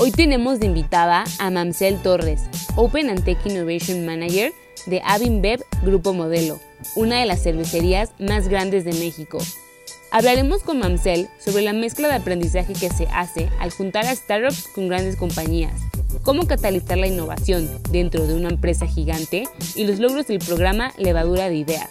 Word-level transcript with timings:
Hoy 0.00 0.12
tenemos 0.12 0.60
de 0.60 0.66
invitada 0.66 1.24
a 1.40 1.50
Mamsel 1.50 2.00
Torres, 2.00 2.42
Open 2.76 3.10
and 3.10 3.24
Tech 3.24 3.38
Innovation 3.44 4.06
Manager 4.06 4.52
de 4.86 5.02
Avinbev 5.04 5.64
Grupo 5.82 6.14
Modelo, 6.14 6.60
una 6.94 7.18
de 7.18 7.26
las 7.26 7.42
cervecerías 7.42 8.12
más 8.20 8.46
grandes 8.46 8.84
de 8.84 8.92
México. 8.92 9.38
Hablaremos 10.12 10.62
con 10.62 10.78
Mamsel 10.78 11.28
sobre 11.38 11.62
la 11.62 11.72
mezcla 11.72 12.06
de 12.06 12.14
aprendizaje 12.14 12.74
que 12.74 12.90
se 12.90 13.08
hace 13.08 13.48
al 13.58 13.72
juntar 13.72 14.06
a 14.06 14.14
startups 14.14 14.68
con 14.68 14.88
grandes 14.88 15.16
compañías 15.16 15.74
cómo 16.22 16.46
catalizar 16.46 16.98
la 16.98 17.06
innovación 17.06 17.68
dentro 17.90 18.26
de 18.26 18.34
una 18.34 18.48
empresa 18.50 18.86
gigante 18.86 19.44
y 19.74 19.86
los 19.86 19.98
logros 19.98 20.26
del 20.26 20.38
programa 20.38 20.92
Levadura 20.98 21.48
de 21.48 21.56
Ideas. 21.56 21.90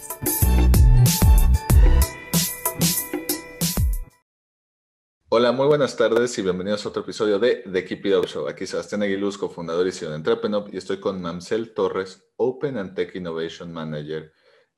Hola, 5.30 5.52
muy 5.52 5.66
buenas 5.66 5.94
tardes 5.94 6.38
y 6.38 6.42
bienvenidos 6.42 6.86
a 6.86 6.88
otro 6.88 7.02
episodio 7.02 7.38
de 7.38 7.56
The 7.70 7.84
Keep 7.84 8.06
It 8.06 8.14
Up 8.14 8.26
Show. 8.26 8.48
Aquí 8.48 8.66
Sebastián 8.66 9.02
Aguiluz, 9.02 9.36
cofundador 9.36 9.86
y 9.86 9.92
CEO 9.92 10.08
de 10.08 10.16
Entrepreneur, 10.16 10.64
y 10.72 10.78
estoy 10.78 11.00
con 11.00 11.20
Mamsel 11.20 11.74
Torres, 11.74 12.26
Open 12.36 12.78
and 12.78 12.94
Tech 12.94 13.14
Innovation 13.14 13.70
Manager 13.70 14.32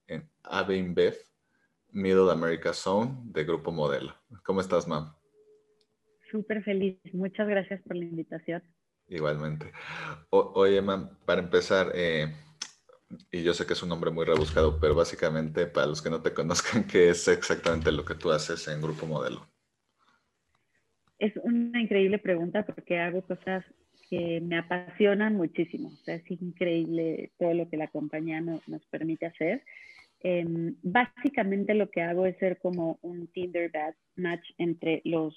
en 0.08 0.28
AB 0.42 0.72
InBev, 0.72 1.16
Middle 1.92 2.32
America 2.32 2.72
Zone 2.72 3.16
de 3.26 3.44
Grupo 3.44 3.70
Modelo. 3.70 4.12
¿Cómo 4.42 4.60
estás, 4.60 4.88
Mam? 4.88 5.14
Súper 6.32 6.64
feliz. 6.64 6.98
Muchas 7.12 7.46
gracias 7.46 7.80
por 7.82 7.94
la 7.94 8.06
invitación. 8.06 8.60
Igualmente. 9.06 9.70
oye, 10.30 10.82
man, 10.82 11.16
para 11.26 11.42
empezar, 11.42 11.92
eh, 11.94 12.34
y 13.30 13.44
yo 13.44 13.54
sé 13.54 13.66
que 13.66 13.74
es 13.74 13.82
un 13.84 13.88
nombre 13.88 14.10
muy 14.10 14.24
rebuscado, 14.24 14.80
pero 14.80 14.96
básicamente 14.96 15.68
para 15.68 15.86
los 15.86 16.02
que 16.02 16.10
no 16.10 16.22
te 16.22 16.34
conozcan, 16.34 16.84
¿qué 16.88 17.10
es 17.10 17.28
exactamente 17.28 17.92
lo 17.92 18.04
que 18.04 18.16
tú 18.16 18.32
haces 18.32 18.66
en 18.66 18.82
Grupo 18.82 19.06
Modelo? 19.06 19.49
Es 21.20 21.36
una 21.42 21.80
increíble 21.80 22.18
pregunta 22.18 22.64
porque 22.64 22.98
hago 22.98 23.20
cosas 23.20 23.62
que 24.08 24.40
me 24.40 24.56
apasionan 24.56 25.36
muchísimo. 25.36 25.88
O 25.88 26.04
sea, 26.04 26.14
es 26.14 26.30
increíble 26.30 27.30
todo 27.38 27.52
lo 27.52 27.68
que 27.68 27.76
la 27.76 27.88
compañía 27.88 28.40
nos 28.40 28.86
permite 28.86 29.26
hacer. 29.26 29.62
Em, 30.22 30.76
básicamente 30.82 31.74
lo 31.74 31.90
que 31.90 32.00
hago 32.00 32.24
es 32.24 32.36
ser 32.38 32.58
como 32.58 32.98
un 33.02 33.26
Tinder 33.28 33.70
match 34.16 34.46
entre 34.56 35.02
los 35.04 35.36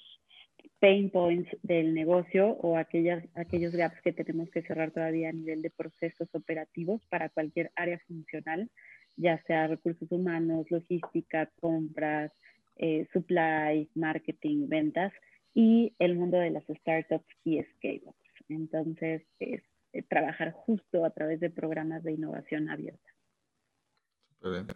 pain 0.80 1.10
points 1.10 1.48
del 1.62 1.92
negocio 1.92 2.48
o 2.48 2.78
aquellas, 2.78 3.22
aquellos 3.34 3.74
gaps 3.74 4.00
que 4.02 4.12
tenemos 4.12 4.50
que 4.50 4.62
cerrar 4.62 4.90
todavía 4.90 5.28
a 5.28 5.32
nivel 5.32 5.60
de 5.60 5.70
procesos 5.70 6.28
operativos 6.34 7.02
para 7.10 7.28
cualquier 7.28 7.70
área 7.76 7.98
funcional, 8.06 8.70
ya 9.16 9.40
sea 9.46 9.66
recursos 9.66 10.10
humanos, 10.10 10.70
logística, 10.70 11.50
compras, 11.60 12.32
eh, 12.76 13.06
supply, 13.12 13.88
marketing, 13.94 14.66
ventas 14.68 15.12
y 15.54 15.94
el 15.98 16.16
mundo 16.16 16.36
de 16.36 16.50
las 16.50 16.64
startups 16.64 17.24
y 17.44 17.62
scale-ups. 17.62 18.18
Entonces, 18.48 19.22
es, 19.38 19.62
eh, 19.92 20.02
trabajar 20.02 20.52
justo 20.52 21.04
a 21.04 21.10
través 21.10 21.40
de 21.40 21.50
programas 21.50 22.02
de 22.02 22.12
innovación 22.12 22.68
abierta. 22.68 23.08
bien. 24.42 24.66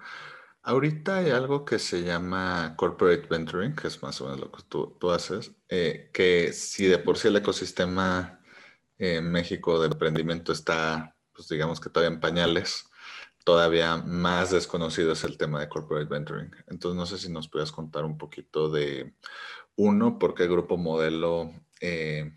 Ahorita 0.63 1.19
hay 1.19 1.31
algo 1.31 1.65
que 1.65 1.79
se 1.79 2.03
llama 2.03 2.75
corporate 2.77 3.27
venturing, 3.29 3.75
que 3.75 3.89
es 3.89 4.03
más 4.03 4.21
o 4.21 4.25
menos 4.25 4.41
lo 4.41 4.53
que 4.53 4.63
tú, 4.69 5.11
haces, 5.11 5.53
eh, 5.69 6.11
que 6.13 6.53
si 6.53 6.87
de 6.87 6.99
por 6.99 7.17
sí 7.17 7.29
el 7.29 7.37
ecosistema 7.37 8.41
en 8.99 9.31
México 9.31 9.81
de 9.81 9.89
emprendimiento 9.89 10.53
está, 10.53 11.17
pues 11.33 11.49
digamos 11.49 11.81
que 11.81 11.91
todavía 11.91 12.15
en 12.15 12.21
pañales, 12.21 12.91
todavía 13.45 13.97
más 13.97 14.51
desconocido 14.51 15.13
es 15.13 15.25
el 15.25 15.39
tema 15.39 15.61
de 15.61 15.69
corporate 15.69 16.11
venturing. 16.11 16.51
Entonces, 16.67 16.97
no 16.97 17.07
sé 17.07 17.19
si 17.19 17.33
nos 17.33 17.49
puedas 17.49 17.73
contar 17.73 18.05
un 18.05 18.19
poquito 18.19 18.69
de, 18.69 19.15
uno, 19.79 20.19
por 20.19 20.35
qué 20.35 20.49
Grupo 20.49 20.77
Modelo 20.77 21.53
eh, 21.81 22.33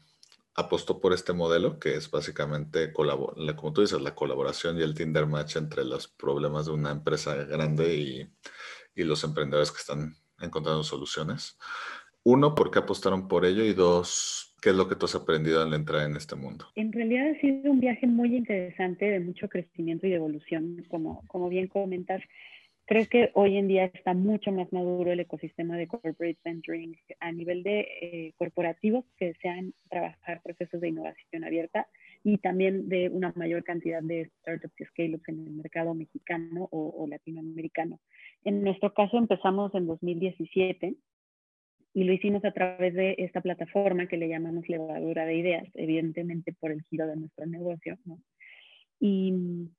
apostó 0.55 1.01
por 1.01 1.11
este 1.11 1.33
modelo, 1.33 1.79
que 1.79 1.95
es 1.95 2.11
básicamente, 2.11 2.93
como 2.93 3.73
tú 3.73 3.81
dices, 3.81 3.99
la 3.99 4.13
colaboración 4.13 4.77
y 4.77 4.83
el 4.83 4.93
Tinder 4.93 5.25
Match 5.25 5.55
entre 5.55 5.83
los 5.83 6.07
problemas 6.07 6.67
de 6.67 6.73
una 6.73 6.91
empresa 6.91 7.35
grande 7.45 7.95
y, 7.95 8.29
los 9.03 9.23
emprendedores 9.23 9.71
que 9.71 9.79
están 9.79 10.13
encontrando 10.39 10.83
soluciones. 10.83 11.57
Uno, 12.23 12.53
¿por 12.53 12.69
qué 12.69 12.77
apostaron 12.77 13.27
por 13.27 13.45
ello? 13.45 13.65
Y 13.65 13.73
dos, 13.73 14.55
¿qué 14.61 14.69
es 14.69 14.75
lo 14.75 14.87
que 14.87 14.95
tú 14.95 15.07
has 15.07 15.15
aprendido 15.15 15.63
al 15.63 15.73
entrar 15.73 16.07
en 16.07 16.15
este 16.15 16.35
mundo? 16.35 16.67
En 16.75 16.93
realidad 16.93 17.31
ha 17.31 17.41
sido 17.41 17.71
un 17.71 17.79
viaje 17.79 18.05
muy 18.05 18.35
interesante 18.35 19.05
de 19.05 19.19
mucho 19.19 19.49
crecimiento 19.49 20.05
y 20.05 20.13
evolución, 20.13 20.85
como 20.87 21.49
bien 21.49 21.67
comentas. 21.67 22.21
Creo 22.91 23.05
que 23.07 23.31
hoy 23.35 23.55
en 23.55 23.69
día 23.69 23.85
está 23.85 24.13
mucho 24.13 24.51
más 24.51 24.73
maduro 24.73 25.13
el 25.13 25.21
ecosistema 25.21 25.77
de 25.77 25.87
corporate 25.87 26.37
venturing 26.43 26.97
a 27.21 27.31
nivel 27.31 27.63
de 27.63 27.87
eh, 28.01 28.33
corporativos 28.37 29.05
que 29.15 29.27
desean 29.27 29.73
trabajar 29.89 30.41
procesos 30.43 30.81
de 30.81 30.89
innovación 30.89 31.45
abierta 31.45 31.87
y 32.21 32.37
también 32.39 32.89
de 32.89 33.07
una 33.07 33.31
mayor 33.37 33.63
cantidad 33.63 34.03
de 34.03 34.29
startups 34.41 34.81
y 34.81 34.83
scale-ups 34.83 35.29
en 35.29 35.39
el 35.39 35.51
mercado 35.51 35.93
mexicano 35.93 36.67
o, 36.69 37.07
latinoamericano. 37.07 38.01
En 38.43 38.61
nuestro 38.61 38.93
caso 38.93 39.17
empezamos 39.17 39.73
en 39.73 39.87
2017 39.87 40.93
y 41.93 42.03
lo 42.03 42.11
hicimos 42.11 42.43
a 42.43 42.51
través 42.51 42.93
de 42.93 43.15
esta 43.19 43.39
plataforma 43.39 44.07
que 44.07 44.17
le 44.17 44.27
llamamos 44.27 44.67
levadura 44.67 45.25
de 45.25 45.37
ideas, 45.37 45.69
evidentemente 45.75 46.51
por 46.51 46.73
el 46.73 46.83
giro 46.89 47.07
de 47.07 47.15
nuestro 47.15 47.45
negocio. 47.45 47.97
¿no? 48.03 48.19
Y 48.99 49.69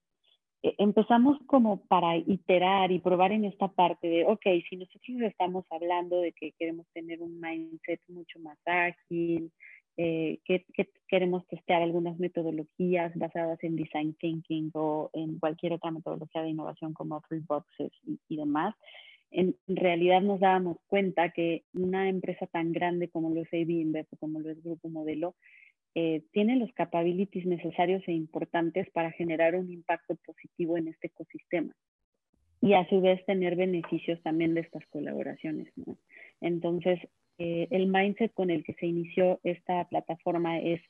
empezamos 0.62 1.38
como 1.46 1.80
para 1.86 2.16
iterar 2.16 2.92
y 2.92 3.00
probar 3.00 3.32
en 3.32 3.44
esta 3.44 3.68
parte 3.68 4.06
de, 4.06 4.24
ok, 4.24 4.46
si 4.68 4.76
nosotros 4.76 5.22
estamos 5.22 5.64
hablando 5.70 6.20
de 6.20 6.32
que 6.32 6.52
queremos 6.52 6.86
tener 6.92 7.20
un 7.20 7.40
mindset 7.40 8.00
mucho 8.08 8.38
más 8.38 8.58
ágil, 8.64 9.50
eh, 9.98 10.38
que, 10.44 10.64
queremos 11.08 11.46
testear 11.48 11.82
algunas 11.82 12.18
metodologías 12.18 13.12
basadas 13.14 13.62
en 13.62 13.76
design 13.76 14.14
thinking 14.14 14.70
o 14.72 15.10
en 15.12 15.38
cualquier 15.38 15.74
otra 15.74 15.90
metodología 15.90 16.42
de 16.42 16.50
innovación 16.50 16.94
como 16.94 17.20
free 17.22 17.40
boxes 17.40 17.92
y, 18.28 18.36
demás, 18.36 18.74
en 19.30 19.56
realidad 19.66 20.22
nos 20.22 20.40
dábamos 20.40 20.78
cuenta 20.86 21.30
que 21.30 21.64
una 21.74 22.08
empresa 22.08 22.46
tan 22.46 22.72
grande 22.72 23.08
como 23.08 23.30
lo 23.30 23.42
es 23.42 23.48
AB 23.52 24.06
o 24.12 24.16
como 24.16 24.40
lo 24.40 24.50
es 24.50 24.62
Grupo 24.62 24.88
Modelo, 24.88 25.34
eh, 25.94 26.22
tienen 26.32 26.58
los 26.58 26.72
capabilities 26.72 27.46
necesarios 27.46 28.02
e 28.06 28.12
importantes 28.12 28.88
para 28.90 29.12
generar 29.12 29.54
un 29.54 29.70
impacto 29.70 30.16
positivo 30.24 30.76
en 30.76 30.88
este 30.88 31.08
ecosistema 31.08 31.74
y 32.62 32.74
a 32.74 32.88
su 32.88 33.00
vez 33.00 33.22
tener 33.26 33.56
beneficios 33.56 34.22
también 34.22 34.54
de 34.54 34.60
estas 34.60 34.86
colaboraciones. 34.86 35.70
Entonces, 36.40 37.00
eh, 37.38 37.66
el 37.70 37.88
mindset 37.88 38.32
con 38.32 38.50
el 38.50 38.62
que 38.62 38.74
se 38.74 38.86
inició 38.86 39.40
esta 39.42 39.86
plataforma 39.88 40.60
es 40.60 40.80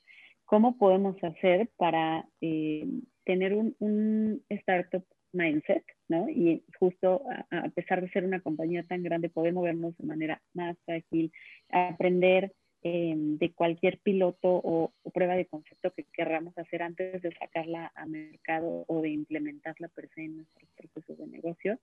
cómo 0.45 0.77
podemos 0.77 1.21
hacer 1.23 1.69
para 1.77 2.25
eh, 2.41 2.87
tener 3.25 3.55
un, 3.55 3.75
un, 3.79 4.43
startup 4.49 5.03
mindset, 5.31 5.83
¿no? 6.07 6.29
Y 6.29 6.63
justo 6.79 7.23
a, 7.49 7.57
a, 7.57 7.69
pesar 7.69 8.01
de 8.01 8.09
ser 8.09 8.23
una 8.23 8.39
compañía 8.39 8.83
tan 8.83 9.01
grande, 9.01 9.29
poder 9.29 9.53
movernos 9.53 9.97
de 9.97 10.05
manera 10.05 10.41
más 10.53 10.77
ágil, 10.87 11.31
aprender 11.69 12.53
Em, 12.85 13.37
de 13.37 13.53
cualquier 13.53 13.99
piloto 13.99 14.49
o, 14.61 14.91
prueba 15.13 15.35
de 15.35 15.45
concepto 15.45 15.93
que 15.93 16.03
querramos 16.11 16.57
hacer 16.57 16.83
antes 16.83 17.21
de 17.21 17.31
sacarla 17.31 17.93
a 17.95 18.05
mercado 18.05 18.83
o 18.89 19.01
de 19.01 19.09
implementarla 19.09 19.87
per 19.87 20.09
se 20.09 20.25
en 20.25 20.35
nuestros 20.37 20.69
procesos 20.75 21.17
de 21.17 21.27
negocio. 21.27 21.79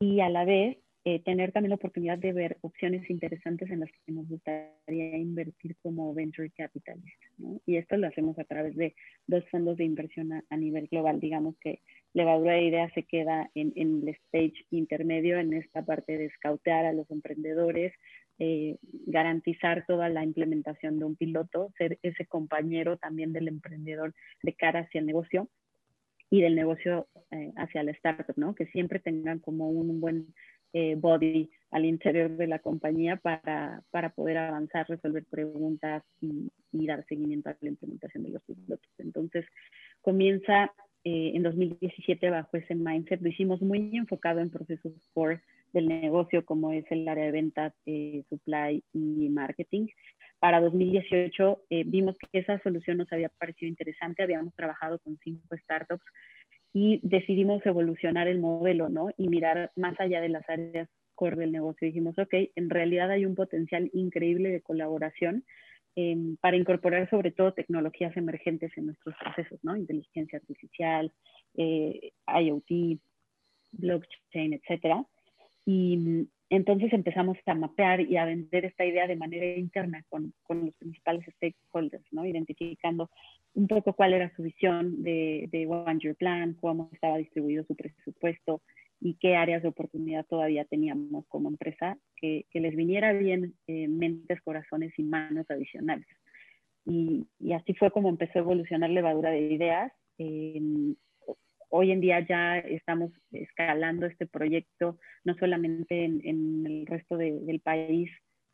Y 0.00 0.18
a 0.18 0.28
la 0.28 0.44
vez, 0.44 0.78
eh, 1.04 1.20
tener 1.20 1.52
también 1.52 1.68
la 1.68 1.76
oportunidad 1.76 2.18
de 2.18 2.32
ver 2.32 2.58
opciones 2.62 3.08
interesantes 3.10 3.70
en 3.70 3.80
las 3.80 3.90
que 3.92 4.12
nos 4.12 4.26
gustaría 4.26 5.16
invertir 5.18 5.76
como 5.82 6.12
venture 6.14 6.50
capitalist. 6.50 7.22
¿no? 7.38 7.60
Y 7.64 7.76
esto 7.76 7.96
lo 7.96 8.08
hacemos 8.08 8.36
a 8.38 8.44
través 8.44 8.74
de 8.74 8.96
dos 9.28 9.44
fondos 9.50 9.76
de 9.76 9.84
inversión 9.84 10.32
a, 10.32 10.56
nivel 10.56 10.88
global. 10.88 11.20
Digamos 11.20 11.56
que 11.58 11.80
Levadura 12.12 12.54
de 12.54 12.64
Ideas 12.64 12.92
se 12.94 13.04
queda 13.04 13.50
en, 13.54 13.72
el 13.76 14.08
stage 14.08 14.64
intermedio, 14.70 15.38
en 15.38 15.52
esta 15.52 15.84
parte 15.84 16.18
de 16.18 16.30
scoutear 16.30 16.86
a 16.86 16.92
los 16.92 17.08
emprendedores, 17.10 17.92
eh, 18.38 18.76
garantizar 19.06 19.84
toda 19.86 20.08
la 20.08 20.24
implementación 20.24 20.98
de 20.98 21.04
un 21.04 21.16
piloto, 21.16 21.72
ser 21.78 21.98
ese 22.02 22.26
compañero 22.26 22.96
también 22.96 23.32
del 23.32 23.48
emprendedor 23.48 24.14
de 24.42 24.54
cara 24.54 24.80
hacia 24.80 25.00
el 25.00 25.06
negocio 25.06 25.48
y 26.30 26.40
del 26.40 26.54
negocio 26.54 27.06
eh, 27.30 27.52
hacia 27.56 27.82
la 27.82 27.92
startup, 27.92 28.34
¿no? 28.36 28.54
Que 28.54 28.66
siempre 28.66 28.98
tengan 28.98 29.38
como 29.38 29.68
un 29.68 30.00
buen 30.00 30.34
eh, 30.72 30.96
body 30.96 31.50
al 31.70 31.84
interior 31.84 32.36
de 32.36 32.48
la 32.48 32.58
compañía 32.58 33.16
para, 33.16 33.82
para 33.90 34.10
poder 34.10 34.38
avanzar, 34.38 34.88
resolver 34.88 35.24
preguntas 35.24 36.02
y, 36.20 36.50
y, 36.72 36.86
dar 36.86 37.04
seguimiento 37.06 37.50
a 37.50 37.56
la 37.60 37.68
implementación 37.68 38.24
de 38.24 38.30
los 38.30 38.42
pilotos. 38.42 38.90
Entonces, 38.98 39.46
comienza 40.00 40.72
eh, 41.04 41.32
en 41.34 41.42
2017 41.42 42.30
bajo 42.30 42.56
ese 42.56 42.74
mindset. 42.74 43.20
Lo 43.20 43.28
hicimos 43.28 43.60
muy 43.60 43.94
enfocado 43.94 44.40
en 44.40 44.50
procesos 44.50 44.92
core 45.12 45.42
del 45.74 45.88
negocio, 45.88 46.44
como 46.46 46.72
es 46.72 46.84
el 46.90 47.06
área 47.06 47.26
de 47.26 47.32
ventas, 47.32 47.74
supply 48.30 48.82
y 48.94 49.28
marketing. 49.28 49.88
Para 50.38 50.60
2018 50.60 51.64
vimos 51.86 52.16
que 52.18 52.38
esa 52.38 52.58
solución 52.60 52.96
nos 52.98 53.12
había 53.12 53.28
parecido 53.28 53.68
interesante. 53.68 54.22
Habíamos 54.22 54.54
trabajado 54.54 54.98
con 55.00 55.18
cinco 55.22 55.56
startups 55.56 56.04
y 56.74 57.00
decidimos 57.04 57.64
evolucionar 57.64 58.26
el 58.26 58.40
modelo, 58.40 58.88
¿no? 58.88 59.08
Y 59.16 59.28
mirar 59.28 59.70
más 59.76 59.98
allá 60.00 60.20
de 60.20 60.28
las 60.28 60.46
áreas 60.50 60.88
core 61.14 61.36
del 61.36 61.52
negocio. 61.52 61.86
Dijimos, 61.86 62.18
ok, 62.18 62.34
en 62.56 62.68
realidad 62.68 63.10
hay 63.12 63.24
un 63.24 63.36
potencial 63.36 63.88
increíble 63.94 64.50
de 64.50 64.60
colaboración 64.60 65.44
em, 65.94 66.36
para 66.38 66.56
incorporar 66.56 67.08
sobre 67.08 67.30
todo 67.30 67.54
tecnologías 67.54 68.16
emergentes 68.16 68.76
en 68.76 68.86
nuestros 68.86 69.14
procesos, 69.16 69.60
¿no? 69.62 69.76
Inteligencia 69.76 70.40
artificial, 70.40 71.12
eh, 71.56 72.10
IoT, 72.26 72.98
blockchain, 73.70 74.54
etcétera. 74.54 75.06
Y 75.66 76.28
entonces 76.50 76.92
empezamos 76.92 77.38
a 77.46 77.54
mapear 77.54 78.00
y 78.00 78.16
a 78.16 78.26
vender 78.26 78.64
esta 78.64 78.84
idea 78.84 79.06
de 79.06 79.16
manera 79.16 79.46
interna 79.56 80.04
con, 80.08 80.32
con 80.42 80.66
los 80.66 80.74
principales 80.74 81.24
stakeholders, 81.36 82.04
¿no? 82.12 82.26
identificando 82.26 83.10
un 83.54 83.66
poco 83.66 83.92
cuál 83.94 84.12
era 84.12 84.34
su 84.36 84.42
visión 84.42 85.02
de, 85.02 85.48
de 85.50 85.66
One 85.66 85.98
Year 86.00 86.16
Plan, 86.16 86.54
cómo 86.60 86.90
estaba 86.92 87.18
distribuido 87.18 87.64
su 87.64 87.74
presupuesto 87.74 88.60
y 89.00 89.14
qué 89.14 89.36
áreas 89.36 89.62
de 89.62 89.68
oportunidad 89.68 90.26
todavía 90.26 90.64
teníamos 90.64 91.26
como 91.28 91.48
empresa 91.48 91.98
que, 92.16 92.46
que 92.50 92.60
les 92.60 92.74
viniera 92.76 93.12
bien 93.12 93.54
eh, 93.66 93.88
mentes, 93.88 94.40
corazones 94.42 94.92
y 94.98 95.02
manos 95.02 95.50
adicionales. 95.50 96.06
Y, 96.86 97.26
y, 97.38 97.52
así 97.52 97.74
fue 97.74 97.90
como 97.90 98.08
empezó 98.10 98.38
a 98.38 98.42
evolucionar 98.42 98.90
Levadura 98.90 99.30
de 99.30 99.40
Ideas. 99.40 99.92
Eh, 100.18 100.60
hoy 101.76 101.90
en 101.90 102.00
día 102.00 102.20
ya 102.20 102.58
estamos 102.58 103.10
escalando 103.32 104.06
este 104.06 104.26
proyecto, 104.26 105.00
no 105.24 105.34
solamente 105.34 106.04
en, 106.04 106.64
el 106.64 106.86
resto 106.86 107.16
del 107.16 107.60
país, 107.60 108.08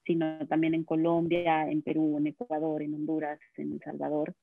sino 0.07 0.47
también 0.47 0.73
en 0.73 0.85
Colombia, 0.85 1.71
en 1.71 1.83
Perú, 1.83 2.17
en 2.17 2.29
Ecuador, 2.29 2.81
en 2.81 2.95
Honduras, 2.95 3.39
en 3.59 3.73
El 3.73 3.81
Salvador. 3.81 4.35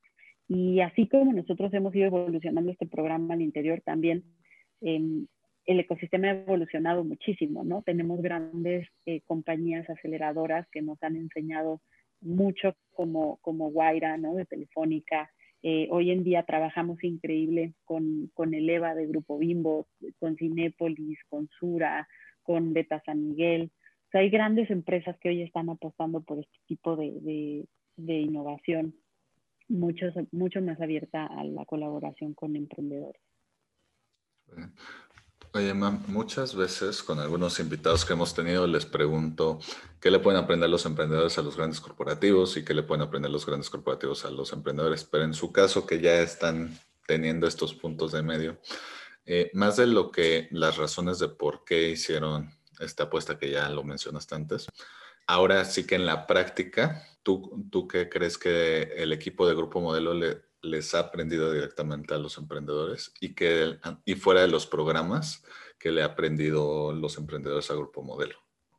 Y 0.48 0.80
así 0.82 1.08
como 1.08 1.34
nosotros 1.34 1.74
hemos 1.74 1.96
ido 1.96 2.06
evolucionando 2.06 2.72
este 2.72 2.86
programa 2.86 3.34
al 3.34 3.42
interior, 3.42 3.82
también 3.84 4.24
em, 4.82 5.26
el 5.66 5.80
ecosistema 5.80 6.28
ha 6.28 6.32
evolucionado 6.32 7.04
muchísimo, 7.04 7.64
¿no? 7.64 7.82
Tenemos 7.82 8.22
grandes 8.22 8.88
eh, 9.08 9.22
compañías 9.22 9.90
aceleradoras 9.90 10.68
que 10.72 10.84
nos 10.84 11.02
han 11.02 11.16
enseñado 11.16 11.82
mucho 12.22 12.76
como, 12.92 13.38
como 13.38 13.72
Guaira, 13.72 14.18
¿no? 14.18 14.36
De 14.36 14.46
Telefónica, 14.46 15.32
eh, 15.70 15.90
hoy 15.92 16.12
en 16.12 16.24
día 16.24 16.44
trabajamos 16.44 17.04
increíble 17.04 17.74
con, 17.84 18.32
con 18.34 18.54
el 18.54 18.70
EVA 18.70 18.96
de 18.96 19.06
Grupo 19.06 19.38
Bimbo, 19.38 19.90
con 20.18 20.38
Cinépolis, 20.38 21.20
con 21.28 21.50
Sura, 21.60 22.08
con 22.42 22.72
Beta 22.72 23.04
San 23.06 23.28
Miguel. 23.28 23.74
O 23.74 24.10
sea, 24.10 24.22
hay 24.22 24.30
grandes 24.30 24.72
empresas 24.72 25.18
que 25.20 25.28
hoy 25.28 25.42
están 25.42 25.70
apostando 25.70 26.22
por 26.22 26.40
este 26.40 26.58
tipo 26.68 26.96
de, 26.96 27.68
de, 27.98 28.14
innovación, 28.14 28.96
mucho, 29.68 30.06
mucho 30.32 30.62
más 30.62 30.80
abierta 30.80 31.26
a 31.26 31.44
la 31.44 31.66
colaboración 31.66 32.34
con 32.34 32.56
emprendedores. 32.56 33.22
Muchas 36.08 36.56
veces 36.56 37.02
con 37.02 37.20
algunos 37.20 37.60
invitados 37.60 38.06
que 38.06 38.14
hemos 38.14 38.36
tenido 38.36 38.68
les 38.68 38.86
pregunto 38.86 39.60
qué 40.00 40.12
le 40.12 40.20
pueden 40.20 40.40
aprender 40.40 40.70
los 40.70 40.86
emprendedores 40.86 41.36
a 41.40 41.42
los 41.42 41.58
grandes 41.58 41.82
corporativos 41.82 42.58
y 42.58 42.64
qué 42.64 42.76
le 42.76 42.84
pueden 42.84 43.02
aprender 43.02 43.32
los 43.32 43.44
grandes 43.44 43.72
corporativos 43.72 44.24
a 44.26 44.30
los 44.30 44.54
emprendedores, 44.54 45.04
pero 45.04 45.24
en 45.24 45.34
su 45.34 45.52
caso 45.52 45.88
que 45.88 46.00
ya 46.00 46.20
están 46.20 46.80
teniendo 47.08 47.48
estos 47.48 47.74
puntos 47.74 48.12
de 48.12 48.22
medio, 48.22 48.60
eh, 49.26 49.50
más 49.54 49.78
de 49.78 49.88
lo 49.88 50.12
que 50.12 50.48
las 50.52 50.78
razones 50.78 51.18
de 51.18 51.30
por 51.30 51.66
qué 51.66 51.90
hicieron 51.90 52.52
esta 52.80 53.06
apuesta 53.06 53.40
que 53.40 53.50
ya 53.50 53.68
lo 53.70 53.84
mencionaste 53.84 54.36
antes, 54.36 54.68
ahora 55.26 55.66
sí 55.66 55.88
que 55.88 55.96
en 55.96 56.06
la 56.06 56.28
práctica, 56.28 57.04
¿tú, 57.24 57.66
tú 57.72 57.88
qué 57.88 58.10
crees 58.10 58.38
que 58.38 58.84
el 58.96 59.12
equipo 59.12 59.48
de 59.48 59.56
Grupo 59.56 59.82
Modelo 59.82 60.14
le, 60.14 60.47
les 60.62 60.94
ha 60.96 61.00
aprendido 61.00 61.52
directamente 61.52 62.14
a 62.14 62.18
los 62.18 62.38
emprendedores 62.38 63.14
y, 63.22 63.34
que, 63.34 63.78
y 64.06 64.16
fuera 64.16 64.42
de 64.42 64.48
los 64.48 64.68
programas 64.68 65.46
que 65.80 65.92
le 65.92 66.02
ha 66.02 66.06
aprendido 66.06 66.92
los 66.94 67.18
emprendedores 67.18 67.70
a 67.70 67.76
Grupo 67.76 68.02
Modelo? 68.02 68.36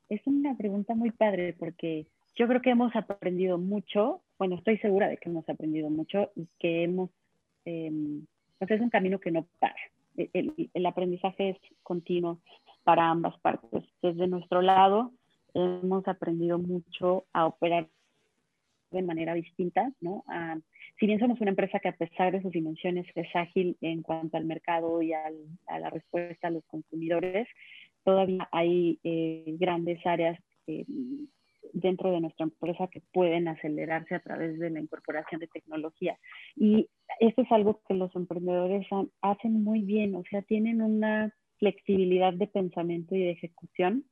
Es 0.08 0.20
una 0.26 0.56
pregunta 0.56 0.94
muy 0.94 1.10
padre 1.10 1.54
porque 1.58 2.06
yo 2.34 2.46
creo 2.46 2.62
que 2.62 2.70
hemos 2.70 2.94
aprendido 2.94 3.58
mucho, 3.58 4.22
bueno, 4.38 4.56
estoy 4.56 4.78
segura 4.78 5.08
de 5.08 5.16
que 5.16 5.28
hemos 5.28 5.48
aprendido 5.48 5.90
mucho 5.90 6.30
y 6.34 6.46
que 6.58 6.84
hemos, 6.84 7.10
eh, 7.64 7.90
pues 8.58 8.70
es 8.70 8.80
un 8.80 8.90
camino 8.90 9.18
que 9.18 9.30
no 9.30 9.46
para. 9.58 9.74
E, 10.16 10.30
el, 10.32 10.70
el, 10.72 10.86
aprendizaje 10.86 11.50
es 11.50 11.58
continuo 11.82 12.40
para 12.84 13.10
ambas 13.10 13.38
partes. 13.40 13.84
Desde 14.02 14.28
nuestro 14.28 14.62
lado, 14.62 15.12
hemos 15.54 16.06
aprendido 16.06 16.58
mucho 16.58 17.26
a 17.32 17.46
operar 17.46 17.88
de 18.90 19.02
manera 19.02 19.34
distinta, 19.34 19.92
¿no? 20.00 20.24
Si 20.98 21.06
bien 21.06 21.20
somos 21.20 21.40
una 21.40 21.50
empresa 21.50 21.78
que 21.78 21.88
a 21.88 21.96
pesar 21.96 22.32
de 22.32 22.42
sus 22.42 22.52
dimensiones 22.52 23.06
es 23.14 23.28
ágil 23.34 23.76
en 23.80 24.02
cuanto 24.02 24.36
al 24.36 24.44
mercado 24.44 25.00
y 25.00 25.12
a 25.12 25.30
la 25.78 25.90
respuesta 25.90 26.48
a 26.48 26.50
los 26.50 26.64
consumidores, 26.66 27.46
todavía 28.04 28.48
hay 28.52 28.98
eh, 29.04 29.44
grandes 29.58 30.04
áreas 30.04 30.38
eh, 30.66 30.84
dentro 31.72 32.10
de 32.10 32.20
nuestra 32.20 32.44
empresa 32.44 32.88
que 32.88 33.02
pueden 33.12 33.46
acelerarse 33.46 34.14
a 34.14 34.20
través 34.20 34.58
de 34.58 34.70
la 34.70 34.80
incorporación 34.80 35.40
de 35.40 35.46
tecnología. 35.48 36.18
Y 36.56 36.88
esto 37.20 37.42
es 37.42 37.52
algo 37.52 37.80
que 37.86 37.94
los 37.94 38.14
emprendedores 38.16 38.86
hacen 39.20 39.62
muy 39.62 39.82
bien, 39.82 40.16
o 40.16 40.24
sea, 40.30 40.42
tienen 40.42 40.82
una 40.82 41.32
flexibilidad 41.58 42.32
de 42.32 42.46
pensamiento 42.46 43.14
y 43.14 43.20
de 43.20 43.30
ejecución 43.32 44.04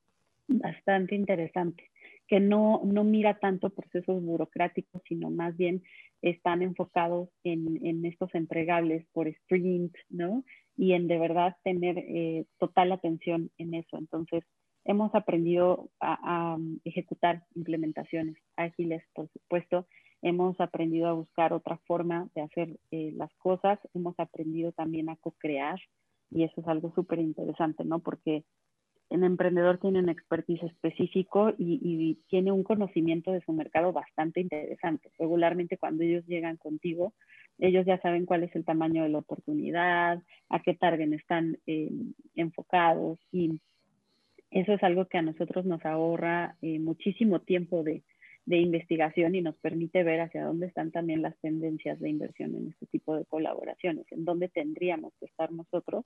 bastante 0.49 1.15
interesante 1.15 1.91
que 2.29 2.41
no, 2.41 2.83
no 2.85 3.05
mira 3.05 3.39
tanto 3.39 3.71
procesos 3.71 4.23
burocráticos, 4.23 5.03
sino 5.09 5.31
más 5.31 5.57
bien 5.57 5.83
están 6.23 6.63
enfocados 6.63 7.29
en, 7.45 7.85
en 7.87 8.05
estos 8.05 8.35
entregables 8.35 9.07
por 9.13 9.29
sprint, 9.29 9.95
¿no? 10.09 10.45
Y 10.77 10.93
en 10.93 11.07
de 11.07 11.19
verdad 11.19 11.57
tener 11.63 11.99
eh, 11.99 12.47
total 12.59 12.93
atención 12.93 13.51
en 13.59 13.75
eso. 13.75 13.97
Entonces, 13.97 14.45
hemos 14.85 15.15
aprendido 15.15 15.91
a, 16.01 16.57
ejecutar 16.85 17.45
implementaciones 17.55 18.37
ágiles, 18.57 19.03
por 19.15 19.29
supuesto. 19.31 19.87
Hemos 20.23 20.61
aprendido 20.61 21.09
a 21.09 21.13
buscar 21.13 21.53
otra 21.53 21.79
forma 21.87 22.29
de 22.35 22.43
hacer 22.43 22.79
eh, 22.91 23.13
las 23.17 23.33
cosas. 23.37 23.79
Hemos 23.95 24.19
aprendido 24.19 24.73
también 24.73 25.09
a 25.11 25.17
co-crear 25.17 25.79
y 26.31 26.43
eso 26.43 26.61
es 26.61 26.67
algo 26.67 26.93
súper 26.95 27.21
interesante, 27.21 27.85
¿no? 27.85 28.01
Porque 28.01 28.45
el 29.09 29.23
emprendedor 29.23 29.79
tiene 29.79 30.01
un 30.01 30.09
expertise 30.09 30.63
específico 30.65 31.53
y, 31.57 32.19
tiene 32.29 32.51
un 32.51 32.65
conocimiento 32.65 33.31
de 33.31 33.41
su 33.43 33.53
mercado 33.53 33.93
bastante 33.93 34.41
interesante. 34.41 35.11
Regularmente 35.19 35.79
cuando 35.79 36.03
ellos 36.03 36.27
llegan 36.27 36.57
contigo, 36.57 37.15
ellos 37.59 37.87
ya 37.87 38.01
saben 38.01 38.27
cuál 38.27 38.43
es 38.43 38.55
el 38.57 38.65
tamaño 38.65 39.05
de 39.05 39.09
la 39.09 39.19
oportunidad, 39.19 40.23
a 40.49 40.61
qué 40.61 40.75
target 40.75 41.13
están 41.13 41.59
eh, 41.67 41.91
enfocados 42.35 43.19
y 43.31 43.61
eso 44.51 44.73
es 44.73 44.83
algo 44.83 45.07
que 45.07 45.19
a 45.19 45.23
nosotros 45.23 45.65
nos 45.65 45.85
ahorra 45.85 46.57
eh, 46.63 46.79
muchísimo 46.79 47.41
tiempo 47.41 47.83
de, 47.83 48.03
investigación 48.49 49.35
y 49.35 49.43
nos 49.43 49.57
permite 49.57 50.05
ver 50.05 50.21
hacia 50.21 50.45
dónde 50.45 50.67
están 50.67 50.93
también 50.93 51.21
las 51.21 51.37
tendencias 51.41 51.99
de 51.99 52.11
inversión 52.11 52.55
en 52.55 52.69
este 52.69 52.87
tipo 52.87 53.17
de 53.17 53.25
colaboraciones, 53.25 54.07
en 54.13 54.25
dónde 54.25 54.49
tendríamos 54.49 55.13
que 55.19 55.27
estar 55.27 55.51
nosotros 55.51 56.05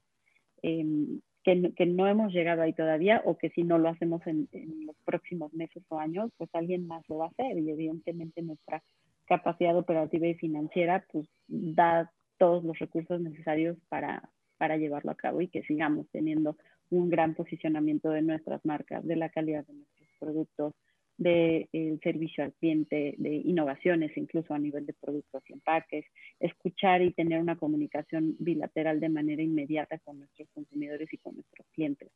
em, 0.62 1.20
que, 1.42 1.72
que, 1.74 1.86
no 1.86 2.06
hemos 2.06 2.32
llegado 2.32 2.62
ahí 2.62 2.72
todavía 2.72 3.22
o 3.24 3.38
que 3.38 3.50
si 3.50 3.62
no 3.62 3.78
lo 3.78 3.88
hacemos 3.88 4.26
en, 4.26 4.48
en, 4.52 4.86
los 4.86 4.96
próximos 5.04 5.52
meses 5.54 5.82
o 5.88 5.98
años, 5.98 6.30
pues 6.36 6.50
alguien 6.54 6.86
más 6.86 7.02
lo 7.08 7.18
va 7.18 7.26
a 7.26 7.28
hacer 7.28 7.58
y 7.58 7.70
evidentemente 7.70 8.42
nuestra 8.42 8.82
capacidad 9.26 9.76
operativa 9.76 10.26
y 10.26 10.34
financiera 10.34 11.04
pues 11.10 11.26
da 11.48 12.10
todos 12.38 12.64
los 12.64 12.78
recursos 12.78 13.20
necesarios 13.20 13.78
para, 13.88 14.28
para 14.58 14.76
llevarlo 14.76 15.10
a 15.10 15.16
cabo 15.16 15.40
y 15.40 15.48
que 15.48 15.62
sigamos 15.62 16.06
teniendo 16.10 16.56
un 16.90 17.08
gran 17.08 17.34
posicionamiento 17.34 18.10
de 18.10 18.22
nuestras 18.22 18.64
marcas, 18.64 19.06
de 19.06 19.16
la 19.16 19.28
calidad 19.28 19.64
de 19.66 19.74
nuestros 19.74 20.08
productos, 20.18 20.74
del 21.20 22.00
servicio 22.02 22.42
al 22.42 22.54
cliente, 22.54 23.14
de 23.18 23.34
innovaciones, 23.34 24.16
incluso 24.16 24.54
a 24.54 24.58
nivel 24.58 24.86
de 24.86 24.94
productos 24.94 25.42
y 25.48 25.52
empaques, 25.52 26.06
escuchar 26.40 27.02
y 27.02 27.12
tener 27.12 27.38
una 27.40 27.56
comunicación 27.56 28.36
bilateral 28.38 29.00
de 29.00 29.10
manera 29.10 29.42
inmediata 29.42 29.98
con 29.98 30.18
nuestros 30.18 30.48
consumidores 30.54 31.12
y 31.12 31.18
con 31.18 31.34
nuestros 31.34 31.66
clientes. 31.74 32.10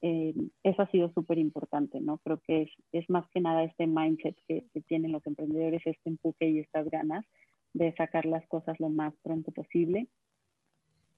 Eh, 0.00 0.34
eso 0.62 0.80
ha 0.82 0.90
sido 0.90 1.12
súper 1.12 1.36
importante, 1.36 2.00
¿no? 2.00 2.16
Creo 2.18 2.40
que 2.40 2.62
es, 2.62 2.70
es, 2.92 3.10
más 3.10 3.28
que 3.30 3.40
nada 3.40 3.64
este 3.64 3.86
mindset 3.86 4.36
que, 4.46 4.64
que, 4.72 4.80
tienen 4.80 5.12
los 5.12 5.26
emprendedores, 5.26 5.82
este 5.84 6.08
empuje 6.08 6.48
y 6.48 6.60
estas 6.60 6.88
ganas 6.88 7.26
de 7.74 7.92
sacar 7.96 8.24
las 8.24 8.46
cosas 8.48 8.80
lo 8.80 8.88
más 8.88 9.12
pronto 9.22 9.52
posible 9.52 10.06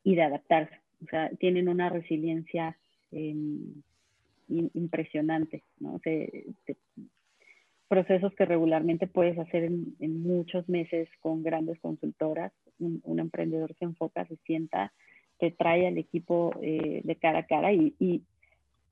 y 0.03 0.17
de 0.17 0.23
adaptarse. 0.23 0.75
O 1.05 1.07
sea, 1.07 1.31
tienen 1.39 1.69
una 1.69 1.91
resiliencia 1.91 2.77
eh, 3.13 3.37
impresionante, 4.49 5.63
¿no? 5.79 6.01
Procesos 7.91 8.33
que 8.35 8.45
regularmente 8.45 9.09
puedes 9.09 9.37
hacer 9.37 9.65
en, 9.65 10.23
muchos 10.23 10.69
meses 10.69 11.09
con 11.19 11.43
grandes 11.43 11.81
consultoras. 11.81 12.53
Un, 12.79 13.19
emprendedor 13.19 13.75
se 13.81 13.85
enfoca, 13.85 14.25
se 14.27 14.37
sienta, 14.47 14.93
te 15.41 15.51
trae 15.51 15.89
al 15.89 15.99
equipo 15.99 16.53
eh, 16.63 17.01
de 17.03 17.17
cara 17.17 17.41
a 17.41 17.47
cara 17.47 17.73
y, 17.73 18.23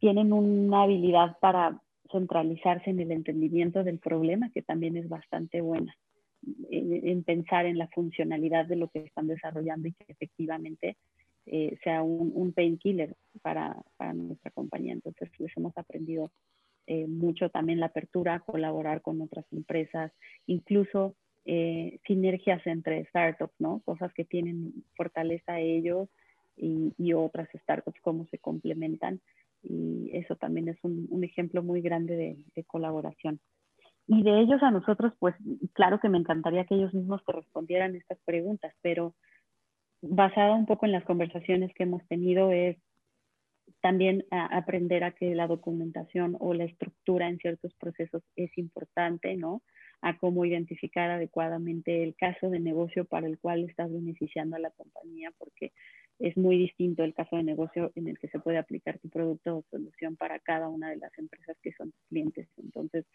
tienen 0.01 0.33
una 0.33 0.85
habilidad 0.85 1.39
para 1.41 1.81
centralizarse 2.13 2.91
en 2.91 3.01
el 3.01 3.11
entendimiento 3.11 3.83
del 3.83 3.99
problema, 3.99 4.49
que 4.51 4.63
también 4.63 4.97
es 4.97 5.09
bastante 5.09 5.61
buena, 5.61 5.97
en, 6.71 7.09
en, 7.09 7.25
pensar 7.25 7.67
en 7.67 7.79
la 7.79 7.89
funcionalidad 7.89 8.67
de 8.67 8.77
lo 8.77 8.87
que 8.89 9.01
están 9.01 9.27
desarrollando 9.27 9.89
y 9.89 9.93
que 9.95 10.05
efectivamente 10.07 10.97
eh, 11.47 11.77
sea 11.83 12.03
un, 12.03 12.31
un 12.33 12.53
painkiller 12.53 13.17
para, 13.43 13.77
para, 13.97 14.13
nuestra 14.13 14.53
compañía. 14.53 14.93
Entonces, 14.93 15.31
les 15.39 15.57
hemos 15.57 15.77
aprendido 15.77 16.31
eh, 16.91 17.07
mucho 17.07 17.51
también 17.51 17.81
la 17.81 17.87
apertura, 17.87 18.41
colaborar 18.41 19.03
con 19.03 19.21
otras 19.21 19.45
empresas, 19.53 20.11
incluso 20.47 21.15
eh, 21.45 21.99
sinergias 22.07 22.67
entre 22.67 23.05
startups, 23.11 23.55
¿no? 23.59 23.83
Cosas 23.85 24.11
que 24.15 24.25
tienen 24.25 24.73
fortaleza 24.97 25.61
ellos 25.61 26.09
y, 26.57 26.95
y 26.97 27.13
otras 27.13 27.47
startups, 27.63 28.01
cómo 28.01 28.27
se 28.31 28.39
complementan 28.39 29.21
y 29.63 30.11
eso 30.15 30.37
también 30.37 30.69
es 30.69 30.79
un, 30.83 31.07
un 31.11 31.25
ejemplo 31.25 31.63
muy 31.63 31.83
grande 31.83 32.17
de, 32.17 32.45
de, 32.55 32.65
colaboración. 32.65 33.39
Y 34.07 34.23
de 34.23 34.41
ellos 34.41 34.63
a 34.63 34.71
nosotros, 34.71 35.13
pues 35.19 35.35
claro 35.75 36.01
que 36.01 36.09
me 36.09 36.17
encantaría 36.17 36.65
que 36.65 36.75
ellos 36.75 36.95
mismos 36.95 37.23
te 37.27 37.33
respondieran 37.33 37.97
estas 37.97 38.19
preguntas, 38.25 38.73
pero 38.81 39.15
basada 40.01 40.55
un 40.55 40.65
poco 40.65 40.87
en 40.87 40.93
las 40.93 41.05
conversaciones 41.05 41.71
que 41.75 41.83
hemos 41.83 42.03
tenido 42.09 42.51
es 42.51 42.79
también 43.81 44.25
aprender 44.31 45.05
a 45.05 45.13
que 45.13 45.35
la 45.35 45.47
documentación 45.47 46.37
o 46.41 46.55
la 46.55 46.65
estructura 46.65 47.29
en 47.29 47.39
ciertos 47.39 47.75
procesos 47.75 48.23
es 48.37 48.57
importante, 48.59 49.37
¿no? 49.37 49.63
A 50.01 50.19
cómo 50.19 50.45
identificar 50.45 51.11
adecuadamente 51.11 52.03
el 52.03 52.15
caso 52.17 52.51
de 52.51 52.61
negocio 52.61 53.05
para 53.05 53.27
el 53.27 53.39
cual 53.39 53.65
estás 53.65 53.93
beneficiando 53.93 54.57
a 54.57 54.61
la 54.61 54.71
compañía, 54.71 55.33
porque 55.39 55.73
es 56.19 56.37
muy 56.37 56.59
distinto 56.59 57.05
el 57.05 57.15
caso 57.15 57.37
de 57.37 57.45
negocio 57.45 57.93
en 57.95 58.09
el 58.09 58.19
que 58.19 58.29
se 58.29 58.41
puede 58.41 58.59
aplicar 58.59 58.99
tu 58.99 59.09
producto 59.09 59.59
o 59.59 59.65
solución 59.71 60.17
para 60.17 60.41
cada 60.41 60.69
una 60.69 60.91
de 60.91 60.97
las 60.97 61.17
empresas 61.17 61.57
que 61.63 61.73
son 61.73 61.93
clientes. 62.09 62.49
Entonces, 62.57 63.07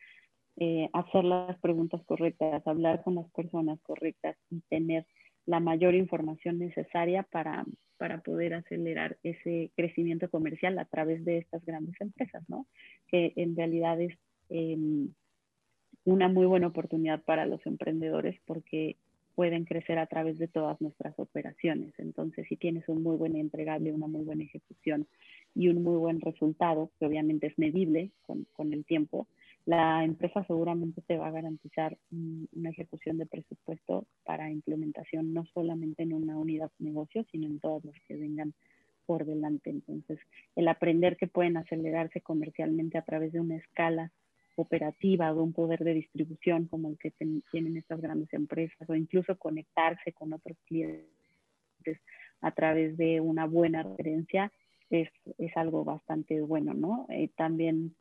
eh, 0.57 0.89
hacer 0.93 1.25
las 1.25 1.59
preguntas 1.59 2.01
correctas, 2.05 2.65
hablar 2.65 3.03
con 3.03 3.15
las 3.15 3.29
personas 3.31 3.79
correctas 3.81 4.37
y 4.49 4.61
tener 4.69 5.05
la 5.45 5.59
mayor 5.59 5.95
información 5.95 6.59
necesaria 6.59 7.23
para, 7.23 7.65
para 7.97 8.21
poder 8.21 8.53
acelerar 8.53 9.17
ese 9.23 9.71
crecimiento 9.75 10.29
comercial 10.29 10.77
a 10.79 10.85
través 10.85 11.25
de 11.25 11.37
estas 11.37 11.65
grandes 11.65 11.99
empresas, 11.99 12.43
¿no? 12.47 12.65
Que 13.07 13.33
en 13.35 13.55
realidad 13.55 13.99
es 13.99 14.17
eh, 14.49 14.77
una 16.05 16.27
muy 16.27 16.45
buena 16.45 16.67
oportunidad 16.67 17.23
para 17.23 17.45
los 17.45 17.65
emprendedores 17.65 18.39
porque 18.45 18.97
pueden 19.35 19.65
crecer 19.65 19.97
a 19.97 20.05
través 20.05 20.37
de 20.37 20.47
todas 20.47 20.79
nuestras 20.79 21.17
operaciones. 21.17 21.93
Entonces, 21.97 22.45
si 22.47 22.55
tienes 22.55 22.87
un 22.87 23.01
muy 23.01 23.17
buen 23.17 23.35
entregable, 23.35 23.91
una 23.91 24.07
muy 24.07 24.23
buena 24.23 24.43
ejecución 24.43 25.07
y 25.55 25.69
un 25.69 25.81
muy 25.83 25.97
buen 25.97 26.21
resultado, 26.21 26.91
que 26.99 27.05
obviamente 27.05 27.47
es 27.47 27.57
medible 27.57 28.11
con, 28.21 28.45
con 28.53 28.73
el 28.73 28.85
tiempo, 28.85 29.27
la 29.65 30.03
empresa 30.03 30.43
seguramente 30.45 31.01
te 31.01 31.17
va 31.17 31.27
a 31.27 31.31
garantizar 31.31 31.97
una 32.11 32.69
ejecución 32.69 33.17
de 33.17 33.25
presupuesto 33.25 34.05
para 34.25 34.51
implementación 34.51 35.33
no 35.33 35.45
solamente 35.53 36.03
en 36.03 36.13
una 36.13 36.37
unidad 36.37 36.69
de 36.79 36.85
negocio, 36.85 37.25
sino 37.31 37.47
en 37.47 37.59
todas 37.59 37.85
las 37.85 37.95
que 38.07 38.17
vengan 38.17 38.53
por 39.05 39.25
delante. 39.25 39.69
Entonces, 39.69 40.19
el 40.55 40.67
aprender 40.67 41.15
que 41.15 41.27
pueden 41.27 41.57
acelerarse 41.57 42.21
comercialmente 42.21 42.97
a 42.97 43.03
través 43.03 43.31
de 43.31 43.39
una 43.39 43.55
escala 43.55 44.11
operativa, 44.55 45.33
de 45.33 45.39
un 45.39 45.53
poder 45.53 45.83
de 45.83 45.93
distribución 45.93 46.67
como 46.67 46.89
el 46.89 46.97
que 46.97 47.11
tienen 47.51 47.77
estas 47.77 48.01
grandes 48.01 48.31
empresas, 48.33 48.89
o 48.89 48.95
incluso 48.95 49.37
conectarse 49.37 50.11
con 50.13 50.33
otros 50.33 50.57
clientes 50.65 51.07
a 52.41 52.51
través 52.51 52.97
de 52.97 53.21
una 53.21 53.45
buena 53.45 53.83
referencia, 53.83 54.51
es, 54.89 55.09
es 55.37 55.55
algo 55.57 55.83
bastante 55.83 56.41
bueno, 56.41 56.73
¿no? 56.73 57.07
Eh, 57.09 57.29
también 57.35 57.95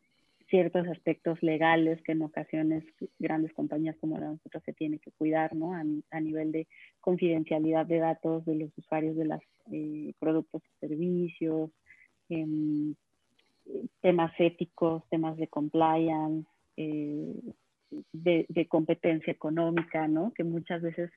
ciertos 0.52 0.86
aspectos 0.86 1.42
legales 1.42 2.02
que 2.02 2.12
en 2.12 2.20
ocasiones 2.20 2.84
grandes 3.18 3.54
compañías 3.54 3.96
como 3.98 4.18
la 4.18 4.26
nuestra 4.26 4.60
se 4.60 4.74
tienen 4.74 4.98
que 4.98 5.10
cuidar, 5.12 5.56
¿no? 5.56 5.72
A, 5.72 6.20
nivel 6.20 6.52
de 6.52 6.68
confidencialidad 7.00 7.86
de 7.86 7.98
datos 7.98 8.44
de 8.44 8.56
los 8.56 8.70
usuarios 8.76 9.16
de 9.16 9.24
los 9.24 9.40
eh, 9.72 10.12
productos 10.18 10.62
y 10.62 10.86
servicios, 10.86 11.70
eh, 12.28 12.94
temas 14.02 14.30
éticos, 14.38 15.02
temas 15.08 15.38
de 15.38 15.48
compliance, 15.48 16.46
eh, 16.76 17.34
de, 18.12 18.66
competencia 18.68 19.32
económica, 19.32 20.06
¿no? 20.06 20.34
Que 20.34 20.44
muchas 20.44 20.82
veces, 20.82 21.10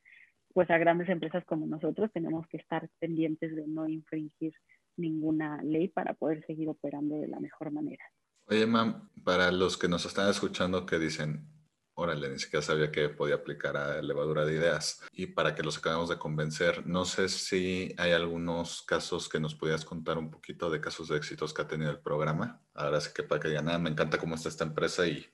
pues 0.53 0.69
a 0.69 0.77
grandes 0.77 1.09
empresas 1.09 1.43
como 1.43 1.67
nosotros 1.67 2.09
tenemos 2.13 2.47
que 2.47 2.55
estar 2.55 2.87
pendientes 2.99 3.53
de 3.53 3.67
no 3.67 3.85
infringir 3.89 4.53
ninguna 4.95 5.61
ley 5.61 5.89
para 5.89 6.13
poder 6.13 6.45
seguir 6.45 6.69
operando 6.69 7.17
de 7.17 7.27
la 7.27 7.41
mejor 7.41 7.71
manera. 7.71 8.05
Oye, 8.47 8.67
mam, 8.67 9.09
para 9.23 9.51
los 9.51 9.75
que 9.75 9.87
nos 9.87 10.05
están 10.05 10.29
escuchando 10.29 10.85
que 10.85 10.99
dicen, 10.99 11.49
órale, 11.95 12.29
ni 12.29 12.37
siquiera 12.37 12.61
sabía 12.61 12.91
que 12.91 13.09
podía 13.09 13.35
aplicar 13.35 13.75
a 13.75 14.01
levadura 14.03 14.45
de 14.45 14.53
ideas. 14.53 15.01
Y 15.13 15.27
para 15.27 15.55
que 15.55 15.63
los 15.63 15.79
acabemos 15.79 16.09
de 16.09 16.19
convencer, 16.19 16.85
no 16.85 17.05
sé 17.05 17.27
si 17.27 17.95
hay 17.97 18.11
algunos 18.11 18.83
casos 18.83 19.29
que 19.29 19.39
nos 19.39 19.55
pudieras 19.55 19.83
contar 19.83 20.19
un 20.19 20.29
poquito 20.29 20.69
de 20.69 20.79
casos 20.79 21.07
de 21.07 21.17
éxitos 21.17 21.55
que 21.55 21.63
ha 21.63 21.67
tenido 21.67 21.89
el 21.89 21.99
programa. 21.99 22.61
Ahora 22.75 23.01
sí 23.01 23.09
que 23.15 23.23
para 23.23 23.41
que 23.41 23.47
digan, 23.47 23.65
nada, 23.65 23.79
me 23.79 23.89
encanta 23.89 24.19
cómo 24.19 24.35
está 24.35 24.49
esta 24.49 24.63
empresa 24.63 25.07
y, 25.07 25.25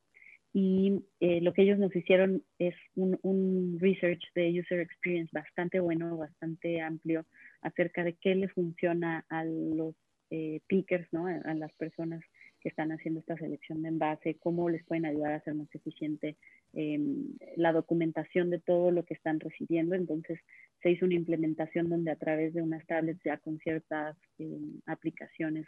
y 0.55 1.03
eh, 1.21 1.41
lo 1.41 1.53
que 1.55 1.63
ellos 1.63 1.79
nos 1.79 1.95
hicieron 1.97 2.43
es 2.59 2.75
un, 2.95 3.19
un, 3.23 3.79
research 3.81 4.23
de 4.35 4.61
user 4.61 4.81
experience 4.81 5.31
bastante 5.33 5.81
bueno, 5.81 6.17
bastante 6.17 6.81
amplio 6.81 7.25
acerca 7.63 8.05
de 8.05 8.15
qué 8.15 8.35
le 8.35 8.49
funciona 8.49 9.25
a 9.31 9.45
los 9.45 9.95
eh, 10.35 10.61
pickers, 10.67 11.07
¿no? 11.13 11.27
a, 11.27 11.55
las 11.55 11.71
personas 11.75 12.23
que 12.61 12.71
están 12.71 12.91
haciendo 12.91 13.21
esta 13.21 13.37
selección 13.37 13.83
de 13.83 13.89
envase, 13.89 14.39
cómo 14.39 14.71
les 14.71 14.83
pueden 14.85 15.05
ayudar 15.05 15.33
a 15.33 15.43
ser 15.43 15.55
más 15.55 15.69
eficiente 15.75 16.39
em, 16.73 17.37
la 17.57 17.71
documentación 17.73 18.49
de 18.49 18.59
todo 18.59 18.91
lo 18.91 19.05
que 19.05 19.13
están 19.13 19.41
recibiendo. 19.41 19.95
Entonces 19.95 20.41
se 20.83 20.91
hizo 20.91 21.05
una 21.05 21.17
implementación 21.17 21.91
donde 21.91 22.13
a 22.13 22.17
través 22.17 22.55
de 22.55 22.63
unas 22.63 22.87
tablets 22.87 23.21
ya 23.23 23.37
con 23.37 23.59
ciertas 23.59 24.17
em, 24.39 24.81
aplicaciones 24.87 25.67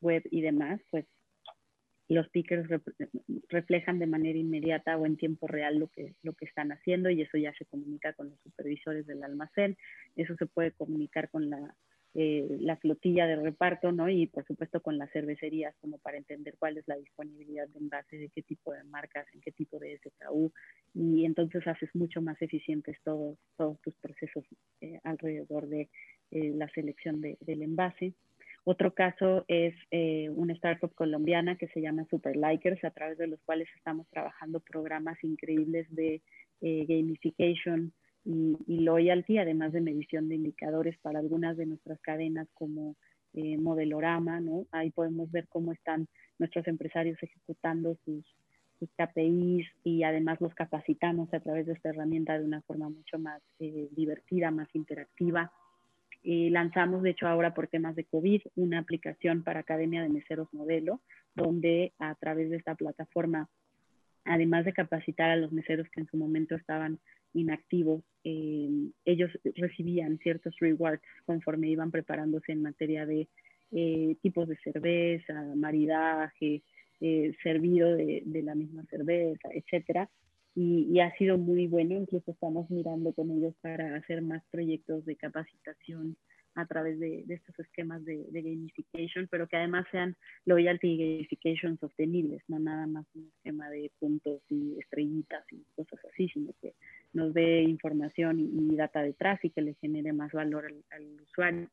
web 0.00 0.22
y 0.30 0.40
demás, 0.40 0.80
pues 0.90 1.06
los 2.08 2.28
pickers 2.28 2.68
reflejan 3.48 4.00
de 4.00 4.06
manera 4.06 4.36
inmediata 4.36 4.96
o 4.96 5.06
en 5.06 5.16
tiempo 5.16 5.46
real 5.46 5.78
lo 5.78 5.88
que, 5.88 6.14
lo 6.22 6.32
que 6.32 6.44
están 6.44 6.72
haciendo 6.72 7.08
y 7.08 7.22
eso 7.22 7.38
ya 7.38 7.52
se 7.54 7.66
comunica 7.66 8.12
con 8.14 8.30
los 8.30 8.40
supervisores 8.40 9.06
del 9.06 9.22
almacén, 9.22 9.76
eso 10.16 10.34
se 10.36 10.46
puede 10.46 10.72
comunicar 10.72 11.30
con 11.30 11.48
la, 11.48 11.76
eh, 12.14 12.56
la 12.58 12.76
flotilla 12.76 13.28
de 13.28 13.36
reparto, 13.36 13.92
¿no? 13.92 14.08
Y 14.08 14.26
por 14.26 14.44
supuesto 14.44 14.82
con 14.82 14.98
las 14.98 15.12
cervecerías, 15.12 15.76
como 15.80 15.98
para 15.98 16.16
entender 16.16 16.56
cuál 16.58 16.76
es 16.76 16.88
la 16.88 16.96
disponibilidad 16.96 17.68
de 17.68 17.78
envase, 17.78 18.16
de 18.16 18.28
qué 18.30 18.42
tipo 18.42 18.72
de 18.72 18.82
marcas, 18.82 19.28
en 19.32 19.40
qué 19.40 19.52
tipo 19.52 19.78
de 19.78 19.96
SKU, 19.98 20.52
y 20.94 21.24
entonces 21.24 21.64
haces 21.68 21.94
mucho 21.94 22.20
más 22.20 22.42
eficientes 22.42 22.96
todos, 23.04 23.38
todos 23.56 23.80
tus 23.82 23.94
procesos 23.94 24.44
eh, 24.80 24.98
alrededor 25.04 25.68
de 25.68 25.88
eh, 26.32 26.52
la 26.56 26.68
selección 26.70 27.20
de, 27.20 27.38
del 27.42 27.62
envase. 27.62 28.14
Otro 28.70 28.94
caso 28.94 29.44
es 29.48 29.74
eh, 29.90 30.30
una 30.30 30.52
startup 30.52 30.94
colombiana 30.94 31.56
que 31.56 31.66
se 31.70 31.80
llama 31.80 32.06
Super 32.08 32.36
Likers, 32.36 32.84
a 32.84 32.92
través 32.92 33.18
de 33.18 33.26
los 33.26 33.40
cuales 33.40 33.68
estamos 33.74 34.06
trabajando 34.10 34.60
programas 34.60 35.18
increíbles 35.24 35.92
de 35.92 36.22
eh, 36.60 36.86
gamification 36.86 37.92
y, 38.24 38.56
loyalty, 38.68 39.38
además 39.38 39.72
de 39.72 39.80
medición 39.80 40.28
de 40.28 40.36
indicadores 40.36 40.96
para 40.98 41.18
algunas 41.18 41.56
de 41.56 41.66
nuestras 41.66 42.00
cadenas 42.00 42.46
como 42.54 42.94
eh, 43.34 43.58
Modelorama. 43.58 44.40
Ahí 44.70 44.92
podemos 44.92 45.32
ver 45.32 45.48
cómo 45.48 45.72
están 45.72 46.06
nuestros 46.38 46.64
empresarios 46.68 47.20
ejecutando 47.20 47.96
sus, 48.04 48.24
sus 48.78 48.88
KPIs 48.92 49.66
y 49.82 50.04
además 50.04 50.40
los 50.40 50.54
capacitamos 50.54 51.34
a 51.34 51.40
través 51.40 51.66
de 51.66 51.72
esta 51.72 51.88
herramienta 51.88 52.38
de 52.38 52.44
una 52.44 52.62
forma 52.62 52.88
mucho 52.88 53.18
más 53.18 53.42
divertida, 53.58 54.52
más 54.52 54.68
interactiva 54.76 55.50
y 56.22 56.50
lanzamos, 56.50 57.02
de 57.02 57.10
hecho, 57.10 57.26
ahora 57.26 57.54
por 57.54 57.68
temas 57.68 57.96
de 57.96 58.04
COVID, 58.04 58.42
una 58.56 58.78
aplicación 58.78 59.42
para 59.42 59.60
Academia 59.60 60.02
de 60.02 60.10
Meseros 60.10 60.52
Modelo, 60.52 61.00
donde 61.34 61.92
a 61.98 62.14
través 62.14 62.50
de 62.50 62.56
esta 62.56 62.74
plataforma, 62.74 63.48
además 64.24 64.64
de 64.64 64.72
capacitar 64.72 65.30
a 65.30 65.36
los 65.36 65.52
meseros 65.52 65.88
que 65.90 66.00
en 66.00 66.06
su 66.08 66.16
momento 66.16 66.54
estaban 66.54 66.98
inactivos, 67.32 68.02
eh, 68.24 68.68
ellos 69.04 69.30
recibían 69.54 70.18
ciertos 70.18 70.54
rewards 70.58 71.02
conforme 71.24 71.68
iban 71.68 71.90
preparándose 71.90 72.52
en 72.52 72.62
materia 72.62 73.06
de 73.06 73.28
eh, 73.72 74.16
tipos 74.20 74.48
de 74.48 74.56
cerveza, 74.56 75.32
maridaje, 75.56 76.62
eh, 77.00 77.32
servido 77.42 77.94
de, 77.94 78.22
de, 78.26 78.42
la 78.42 78.54
misma 78.54 78.84
cerveza, 78.90 79.48
etcétera 79.52 80.10
y, 80.54 81.00
ha 81.00 81.12
sido 81.16 81.38
muy 81.38 81.66
bueno. 81.66 81.94
Incluso 81.94 82.30
estamos 82.30 82.70
mirando 82.70 83.12
con 83.12 83.30
ellos 83.30 83.54
para 83.60 83.96
hacer 83.96 84.22
más 84.22 84.42
proyectos 84.50 85.04
de 85.04 85.16
capacitación 85.16 86.16
a 86.56 86.66
través 86.66 86.98
de, 86.98 87.24
estos 87.28 87.56
esquemas 87.60 88.04
de, 88.04 88.26
gamification, 88.32 89.28
pero 89.30 89.46
que 89.46 89.56
además 89.56 89.86
sean 89.92 90.16
loyalty 90.44 90.88
y 90.88 90.98
gamification 90.98 91.78
sostenibles, 91.78 92.42
no 92.48 92.58
nada 92.58 92.86
más 92.86 93.06
un 93.14 93.30
esquema 93.36 93.70
de 93.70 93.92
puntos 94.00 94.42
y 94.48 94.76
estrellitas 94.80 95.44
y 95.52 95.64
cosas 95.76 96.00
así, 96.12 96.28
sino 96.28 96.52
que 96.60 96.74
nos 97.12 97.32
dé 97.32 97.62
información 97.62 98.40
y, 98.40 98.76
data 98.76 99.02
detrás 99.02 99.38
y 99.44 99.50
que 99.50 99.62
le 99.62 99.74
genere 99.74 100.12
más 100.12 100.32
valor 100.32 100.66
al, 100.90 101.20
usuario. 101.22 101.68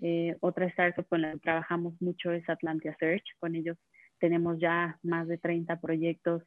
Eh, 0.00 0.36
otra 0.40 0.66
startup 0.66 1.06
con 1.06 1.22
la 1.22 1.32
que 1.32 1.38
trabajamos 1.38 1.94
mucho 2.00 2.32
es 2.32 2.48
Atlantia 2.48 2.96
Search. 2.98 3.24
Con 3.38 3.54
ellos 3.54 3.78
tenemos 4.18 4.58
ya 4.58 4.98
más 5.02 5.28
de 5.28 5.38
30 5.38 5.80
proyectos 5.80 6.42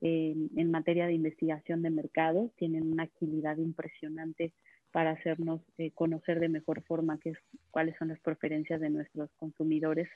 en 0.00 0.70
materia 0.70 1.06
de 1.06 1.14
investigación 1.14 1.82
de 1.82 1.90
mercado, 1.90 2.50
tienen 2.56 2.90
una 2.90 3.04
agilidad 3.04 3.58
impresionante 3.58 4.54
para 4.92 5.12
hacernos 5.12 5.60
eh, 5.78 5.92
conocer 5.92 6.40
de 6.40 6.48
mejor 6.48 6.82
forma 6.82 7.18
qué 7.18 7.30
es, 7.30 7.38
cuáles 7.70 7.96
son 7.98 8.08
las 8.08 8.20
preferencias 8.20 8.80
de 8.80 8.90
nuestros 8.90 9.30
consumidores 9.36 10.08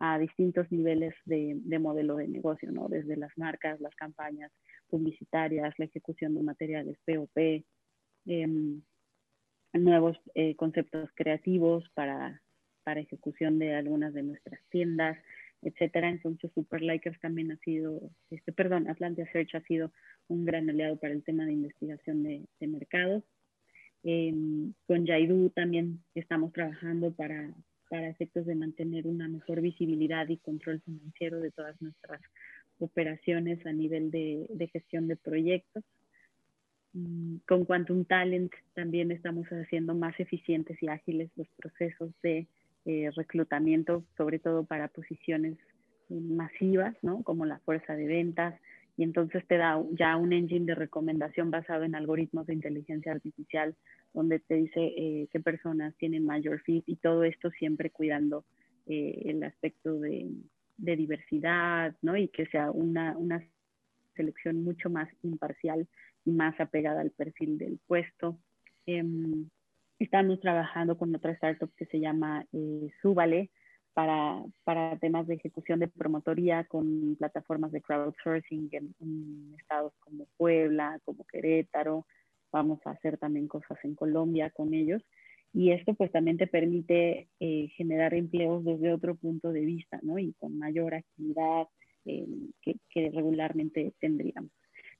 a 0.00 0.18
distintos 0.18 0.70
niveles 0.70 1.14
de, 1.24 1.60
modelo 1.80 2.16
de 2.16 2.28
negocio, 2.28 2.70
¿no? 2.70 2.88
Desde 2.88 3.16
las 3.16 3.36
marcas, 3.36 3.80
las 3.80 3.94
campañas 3.96 4.52
publicitarias, 4.88 5.74
la 5.78 5.86
ejecución 5.86 6.34
de 6.34 6.42
materiales 6.42 6.98
POP, 7.04 7.64
em, 8.26 8.82
nuevos 9.72 10.16
eh, 10.34 10.54
conceptos 10.56 11.10
creativos 11.14 11.88
para, 11.94 12.40
para 12.84 13.00
ejecución 13.00 13.58
de 13.58 13.74
algunas 13.74 14.14
de 14.14 14.22
nuestras 14.22 14.60
tiendas, 14.70 15.18
etcétera. 15.62 16.08
Entonces, 16.10 16.50
Super 16.54 16.82
Likers 16.82 17.20
también 17.20 17.52
ha 17.52 17.56
sido, 17.58 18.10
este, 18.30 18.52
perdón, 18.52 18.88
Atlantia 18.88 19.30
Search 19.32 19.54
ha 19.54 19.62
sido 19.62 19.92
un 20.28 20.44
gran 20.44 20.68
aliado 20.68 20.96
para 20.96 21.14
el 21.14 21.22
tema 21.22 21.44
de 21.44 21.52
investigación 21.52 22.22
de, 22.22 22.44
de 22.60 22.66
mercados. 22.66 23.24
Em, 24.04 24.72
con 24.86 25.06
Yaidu 25.06 25.50
también 25.50 26.02
estamos 26.14 26.52
trabajando 26.52 27.12
para, 27.12 27.52
para 27.90 28.08
efectos 28.08 28.46
de 28.46 28.54
mantener 28.54 29.06
una 29.06 29.28
mejor 29.28 29.60
visibilidad 29.60 30.28
y 30.28 30.36
control 30.36 30.80
financiero 30.82 31.40
de 31.40 31.50
todas 31.50 31.80
nuestras 31.82 32.20
operaciones 32.78 33.64
a 33.66 33.72
nivel 33.72 34.10
de, 34.10 34.46
de 34.50 34.68
gestión 34.68 35.08
de 35.08 35.16
proyectos. 35.16 35.84
Mm, 36.92 37.38
con 37.46 37.64
Quantum 37.64 38.04
Talent 38.04 38.52
también 38.74 39.10
estamos 39.10 39.46
haciendo 39.48 39.94
más 39.94 40.18
eficientes 40.20 40.80
y 40.82 40.88
ágiles 40.88 41.30
los 41.36 41.48
procesos 41.56 42.10
de 42.22 42.46
eh, 42.88 43.10
reclutamiento, 43.14 44.02
sobre 44.16 44.38
todo 44.38 44.64
para 44.64 44.88
posiciones 44.88 45.58
masivas, 46.08 46.96
¿no? 47.02 47.22
Como 47.22 47.44
la 47.44 47.58
fuerza 47.58 47.94
de 47.94 48.06
ventas, 48.06 48.58
y 48.96 49.04
entonces 49.04 49.46
te 49.46 49.58
da 49.58 49.80
ya 49.92 50.16
un 50.16 50.32
engine 50.32 50.66
de 50.66 50.74
recomendación 50.74 51.52
basado 51.52 51.84
en 51.84 51.94
algoritmos 51.94 52.46
de 52.46 52.54
inteligencia 52.54 53.12
artificial, 53.12 53.76
donde 54.12 54.40
te 54.40 54.54
dice 54.54 54.80
eh, 54.96 55.28
qué 55.30 55.38
personas 55.38 55.94
tienen 55.98 56.24
mayor 56.24 56.60
fit 56.62 56.82
y 56.86 56.96
todo 56.96 57.22
esto 57.22 57.50
siempre 57.50 57.90
cuidando 57.90 58.44
eh, 58.86 59.22
el 59.26 59.44
aspecto 59.44 60.00
de, 60.00 60.28
de, 60.78 60.96
diversidad, 60.96 61.94
¿no? 62.02 62.16
Y 62.16 62.28
que 62.28 62.46
sea 62.46 62.72
una, 62.72 63.16
una 63.16 63.40
selección 64.16 64.64
mucho 64.64 64.90
más 64.90 65.08
imparcial 65.22 65.86
y 66.24 66.32
más 66.32 66.58
apegada 66.58 67.02
al 67.02 67.10
perfil 67.10 67.58
del 67.58 67.78
puesto. 67.86 68.40
Em, 68.86 69.48
Estamos 69.98 70.38
trabajando 70.38 70.96
con 70.96 71.12
otra 71.14 71.32
startup 71.32 71.72
que 71.76 71.86
se 71.86 71.98
llama 71.98 72.46
eh, 72.52 72.88
Súbale 73.02 73.50
para, 73.94 74.44
para, 74.62 74.96
temas 74.98 75.26
de 75.26 75.34
ejecución 75.34 75.80
de 75.80 75.88
promotoría 75.88 76.62
con 76.64 77.16
plataformas 77.16 77.72
de 77.72 77.82
crowdsourcing 77.82 78.68
en, 78.70 79.54
estados 79.58 79.92
como 79.98 80.26
Puebla, 80.36 81.00
como 81.04 81.26
Querétaro. 81.26 82.06
Vamos 82.52 82.78
a 82.84 82.92
hacer 82.92 83.18
también 83.18 83.48
cosas 83.48 83.76
en 83.82 83.96
Colombia 83.96 84.50
con 84.50 84.72
ellos. 84.72 85.02
Y 85.52 85.72
esto 85.72 85.94
pues 85.94 86.12
también 86.12 86.36
te 86.36 86.46
permite 86.46 87.28
eh, 87.40 87.68
generar 87.76 88.14
empleos 88.14 88.64
desde 88.64 88.92
otro 88.92 89.16
punto 89.16 89.50
de 89.50 89.62
vista, 89.62 89.98
¿no? 90.02 90.20
Y 90.20 90.32
con 90.34 90.56
mayor 90.58 90.94
actividad 90.94 91.66
eh, 92.04 92.24
que, 92.62 92.76
que 92.88 93.10
regularmente 93.10 93.94
tendríamos 93.98 94.52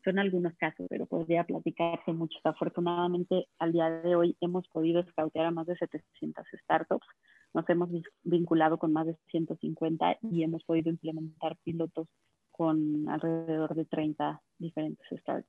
son 0.09 0.19
algunos 0.19 0.55
casos, 0.57 0.87
pero 0.89 1.05
podría 1.07 1.45
platicarse 1.45 2.13
mucho. 2.13 2.39
Afortunadamente, 2.45 3.47
al 3.59 3.73
día 3.73 3.91
de 3.91 4.17
hoy 4.17 4.37
hemos 4.41 4.67
podido 4.69 5.01
escautear 5.01 5.47
a 5.47 5.51
más 5.51 5.67
de 5.67 5.77
700 5.77 6.47
startups, 6.63 7.07
nos 7.53 7.69
hemos 7.69 7.91
vinculado 8.23 8.79
con 8.79 8.93
más 8.93 9.07
de 9.07 9.17
150 9.31 10.19
y 10.23 10.43
hemos 10.43 10.65
podido 10.65 10.89
implementar 10.91 11.57
pilotos 11.63 12.09
con 12.51 13.09
alrededor 13.09 13.75
de 13.75 13.85
30 13.85 14.41
diferentes 14.59 15.07
startups. 15.21 15.49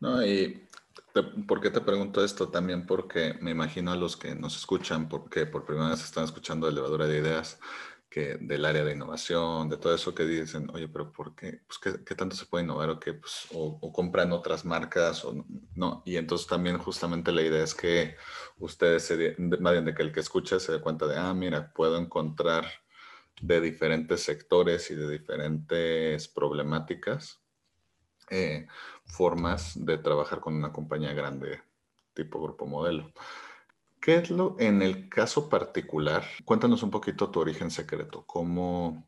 No, 0.00 0.24
y 0.24 0.66
¿por 1.46 1.60
qué 1.60 1.70
te 1.70 1.80
pregunto 1.80 2.24
esto? 2.24 2.48
También 2.48 2.86
porque 2.86 3.34
me 3.40 3.52
imagino 3.52 3.92
a 3.92 3.96
los 3.96 4.16
que 4.16 4.34
nos 4.34 4.56
escuchan, 4.56 5.08
porque 5.08 5.46
por 5.46 5.64
primera 5.64 5.90
vez 5.90 6.02
están 6.02 6.24
escuchando 6.24 6.68
Elevadora 6.68 7.06
de 7.06 7.18
Ideas, 7.18 7.60
que 8.10 8.36
del 8.40 8.64
área 8.64 8.84
de 8.84 8.92
innovación, 8.92 9.68
de 9.68 9.76
todo 9.76 9.94
eso 9.94 10.14
que 10.14 10.24
dicen, 10.24 10.68
oye, 10.74 10.88
pero 10.88 11.12
¿por 11.12 11.36
qué? 11.36 11.60
Pues, 11.66 11.78
¿qué, 12.04 12.14
tanto 12.16 12.34
se 12.34 12.46
puede 12.46 12.64
innovar 12.64 12.90
o 12.90 12.98
qué? 12.98 13.14
Pues, 13.14 13.46
o, 13.52 13.92
compran 13.92 14.32
otras 14.32 14.64
marcas 14.64 15.24
o 15.24 15.46
no. 15.76 16.02
Y 16.04 16.16
entonces 16.16 16.48
también 16.48 16.76
justamente 16.78 17.30
la 17.30 17.42
idea 17.42 17.62
es 17.62 17.74
que 17.74 18.16
ustedes, 18.58 19.04
se, 19.04 19.16
bien 19.16 19.84
de 19.84 19.94
que 19.94 20.02
el 20.02 20.12
que 20.12 20.20
escucha 20.20 20.58
se 20.58 20.72
dé 20.72 20.80
cuenta 20.80 21.06
de, 21.06 21.16
ah, 21.16 21.32
mira, 21.34 21.72
puedo 21.72 21.96
encontrar 21.98 22.66
de 23.40 23.60
diferentes 23.60 24.22
sectores 24.22 24.90
y 24.90 24.96
de 24.96 25.08
diferentes 25.08 26.28
problemáticas 26.28 27.40
eh, 28.28 28.66
formas 29.06 29.72
de 29.84 29.98
trabajar 29.98 30.40
con 30.40 30.54
una 30.54 30.72
compañía 30.72 31.12
grande 31.14 31.62
tipo 32.12 32.42
grupo 32.42 32.66
modelo. 32.66 33.12
¿Qué 34.00 34.16
es 34.16 34.30
lo, 34.30 34.56
en 34.58 34.80
el 34.80 35.08
caso 35.08 35.48
particular, 35.48 36.24
cuéntanos 36.44 36.82
un 36.82 36.90
poquito 36.90 37.30
tu 37.30 37.40
origen 37.40 37.70
secreto, 37.70 38.24
cómo, 38.26 39.06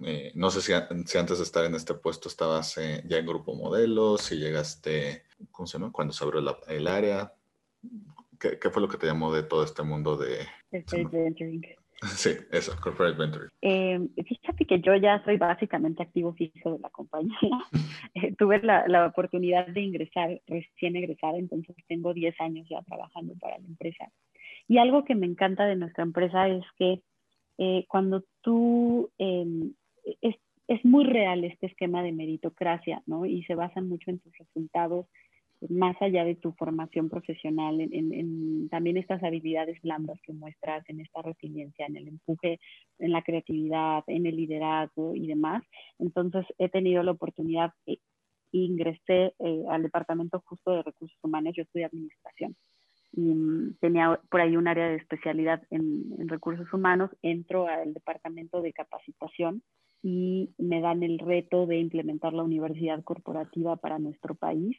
eh, 0.00 0.32
no 0.34 0.50
sé 0.50 0.62
si, 0.62 0.72
antes 0.72 1.38
de 1.38 1.44
estar 1.44 1.64
en 1.64 1.76
este 1.76 1.94
puesto 1.94 2.28
estabas 2.28 2.76
eh, 2.78 3.04
ya 3.06 3.18
en 3.18 3.26
Grupo 3.26 3.54
Modelo, 3.54 4.18
si 4.18 4.36
llegaste, 4.36 5.22
¿cómo 5.52 5.68
se? 5.68 5.78
Cuando 5.92 6.12
se 6.12 6.24
abrió 6.24 6.40
el 6.68 6.86
área. 6.88 7.34
¿Qué, 8.38 8.58
¿Qué, 8.58 8.70
fue 8.70 8.82
lo 8.82 8.88
que 8.88 8.96
te 8.96 9.06
llamó 9.06 9.32
de 9.32 9.42
todo 9.42 9.62
este 9.62 9.82
mundo 9.82 10.16
de... 10.16 10.46
venturing. 10.70 11.62
Sí, 12.16 12.30
eso, 12.50 12.72
corporate 12.80 13.18
venturing. 13.18 13.50
Eh, 13.60 14.00
fíjate 14.26 14.64
que 14.64 14.80
yo 14.80 14.96
ya 14.96 15.22
soy 15.24 15.36
básicamente 15.36 16.02
activo 16.02 16.32
fijo 16.34 16.72
de 16.72 16.78
la 16.78 16.90
compañía. 16.90 17.36
tuve 18.38 18.60
la, 18.62 18.86
la, 18.88 19.06
oportunidad 19.06 19.66
de 19.66 19.82
ingresar 19.82 20.40
recién 20.46 20.96
egresada, 20.96 21.36
entonces 21.36 21.76
tengo 21.88 22.14
10 22.14 22.40
años 22.40 22.66
ya 22.70 22.80
trabajando 22.82 23.34
para 23.38 23.58
la 23.58 23.66
empresa. 23.66 24.10
Y 24.66 24.78
algo 24.78 25.04
que 25.04 25.14
me 25.14 25.26
encanta 25.26 25.66
de 25.66 25.76
nuestra 25.76 26.04
empresa 26.04 26.48
es 26.48 26.64
que 26.78 27.02
cuando 27.88 28.24
tú 28.40 29.10
em, 29.18 29.74
es, 30.22 30.36
es, 30.66 30.84
muy 30.84 31.04
real 31.04 31.44
este 31.44 31.66
esquema 31.66 32.02
de 32.02 32.12
meritocracia, 32.12 33.02
¿no? 33.06 33.26
Y 33.26 33.42
se 33.44 33.54
basan 33.54 33.88
mucho 33.88 34.10
en 34.10 34.18
tus 34.18 34.36
resultados, 34.38 35.06
más 35.68 36.00
allá 36.00 36.24
de 36.24 36.36
tu 36.36 36.52
formación 36.52 37.08
profesional, 37.08 37.80
en, 37.80 38.12
en, 38.12 38.68
también 38.70 38.96
estas 38.96 39.22
habilidades 39.22 39.80
blandas 39.82 40.18
que 40.22 40.32
muestras, 40.32 40.88
en 40.88 41.00
esta 41.00 41.22
resiliencia, 41.22 41.86
en 41.86 41.96
el 41.96 42.08
empuje, 42.08 42.58
en 42.98 43.12
la 43.12 43.22
creatividad, 43.22 44.04
en 44.06 44.26
el 44.26 44.36
liderazgo 44.36 45.14
y 45.14 45.26
demás. 45.26 45.62
Entonces, 45.98 46.46
he 46.58 46.68
tenido 46.68 47.02
la 47.02 47.12
oportunidad, 47.12 47.72
e 47.86 47.98
ingresé 48.52 49.34
eh, 49.38 49.64
al 49.68 49.82
departamento 49.82 50.42
justo 50.44 50.72
de 50.72 50.82
recursos 50.82 51.18
humanos, 51.22 51.54
yo 51.56 51.62
estudié 51.62 51.84
administración 51.84 52.56
y 53.12 53.20
mm, 53.20 53.76
tenía 53.80 54.20
por 54.30 54.40
ahí 54.40 54.56
un 54.56 54.68
área 54.68 54.88
de 54.88 54.96
especialidad 54.96 55.62
en, 55.70 56.14
en, 56.18 56.28
recursos 56.28 56.72
humanos, 56.72 57.10
entro 57.22 57.66
al 57.66 57.92
departamento 57.92 58.62
de 58.62 58.72
capacitación 58.72 59.62
y 60.02 60.50
me 60.58 60.80
dan 60.80 61.02
el 61.02 61.18
reto 61.18 61.66
de 61.66 61.78
implementar 61.78 62.32
la 62.32 62.42
universidad 62.42 63.02
corporativa 63.04 63.76
para 63.76 63.98
nuestro 63.98 64.34
país 64.34 64.76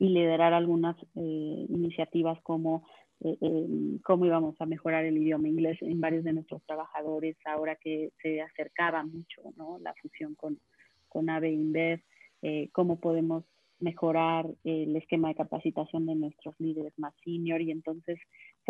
y 0.00 0.08
liderar 0.08 0.52
algunas 0.54 0.96
eh, 1.14 1.66
iniciativas 1.68 2.40
como 2.42 2.84
eh, 3.22 3.36
eh, 3.38 3.66
cómo 4.02 4.24
íbamos 4.24 4.58
a 4.60 4.66
mejorar 4.66 5.04
el 5.04 5.18
idioma 5.18 5.46
inglés 5.46 5.76
en 5.82 6.00
varios 6.00 6.24
de 6.24 6.32
nuestros 6.32 6.64
trabajadores 6.64 7.36
ahora 7.44 7.76
que 7.76 8.12
se 8.22 8.40
acercaba 8.40 9.04
mucho 9.04 9.42
¿no? 9.56 9.78
la 9.78 9.92
fusión 10.00 10.34
con, 10.34 10.58
con 11.06 11.28
AVE 11.28 11.50
InBev, 11.50 12.00
eh, 12.40 12.70
cómo 12.72 12.98
podemos 12.98 13.44
mejorar 13.78 14.46
el 14.64 14.96
esquema 14.96 15.28
de 15.28 15.34
capacitación 15.34 16.06
de 16.06 16.14
nuestros 16.14 16.54
líderes 16.58 16.98
más 16.98 17.14
senior 17.22 17.60
y 17.60 17.70
entonces 17.70 18.18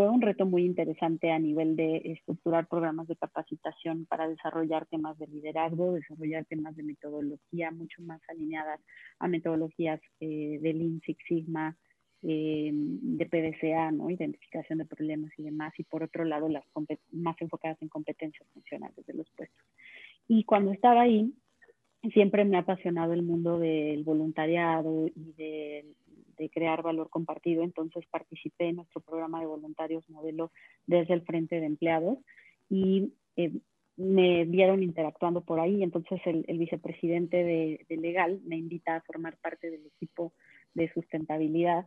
fue 0.00 0.08
un 0.08 0.22
reto 0.22 0.46
muy 0.46 0.64
interesante 0.64 1.30
a 1.30 1.38
nivel 1.38 1.76
de 1.76 2.00
estructurar 2.06 2.66
programas 2.68 3.06
de 3.06 3.16
capacitación 3.16 4.06
para 4.06 4.26
desarrollar 4.26 4.86
temas 4.86 5.18
de 5.18 5.26
liderazgo, 5.26 5.92
desarrollar 5.92 6.46
temas 6.46 6.74
de 6.74 6.84
metodología 6.84 7.70
mucho 7.70 8.00
más 8.00 8.18
alineadas 8.30 8.80
a 9.18 9.28
metodologías 9.28 10.00
eh, 10.20 10.58
de 10.62 10.72
Lean 10.72 11.02
Six 11.04 11.22
Sigma, 11.28 11.76
eh, 12.22 12.70
de 12.72 13.26
PDCA, 13.26 13.90
¿no? 13.90 14.08
identificación 14.08 14.78
de 14.78 14.86
problemas 14.86 15.32
y 15.36 15.42
demás, 15.42 15.74
y 15.76 15.84
por 15.84 16.02
otro 16.02 16.24
lado 16.24 16.48
las 16.48 16.64
más 17.12 17.36
enfocadas 17.38 17.76
en 17.82 17.88
competencias 17.90 18.48
funcionales 18.54 19.04
de 19.04 19.12
los 19.12 19.28
puestos. 19.36 19.66
Y 20.26 20.44
cuando 20.44 20.72
estaba 20.72 21.02
ahí, 21.02 21.34
siempre 22.14 22.46
me 22.46 22.56
ha 22.56 22.60
apasionado 22.60 23.12
el 23.12 23.22
mundo 23.22 23.58
del 23.58 24.02
voluntariado 24.02 25.08
y 25.08 25.34
de, 25.36 25.84
crear 26.48 26.82
valor 26.82 27.10
compartido, 27.10 27.62
entonces 27.62 28.04
participé 28.10 28.68
en 28.68 28.76
nuestro 28.76 29.00
programa 29.00 29.40
de 29.40 29.46
voluntarios 29.46 30.08
modelo 30.08 30.50
desde 30.86 31.14
el 31.14 31.22
Frente 31.22 31.60
de 31.60 31.66
Empleados 31.66 32.18
y 32.68 33.12
eh, 33.36 33.52
me 33.96 34.44
vieron 34.44 34.82
interactuando 34.82 35.42
por 35.42 35.60
ahí, 35.60 35.82
entonces 35.82 36.20
el, 36.24 36.58
vicepresidente 36.58 37.36
de, 37.36 37.84
de, 37.88 37.96
Legal 37.98 38.40
me 38.44 38.56
invita 38.56 38.96
a 38.96 39.02
formar 39.02 39.36
parte 39.36 39.70
del 39.70 39.84
equipo 39.86 40.32
de 40.72 40.90
sustentabilidad 40.92 41.86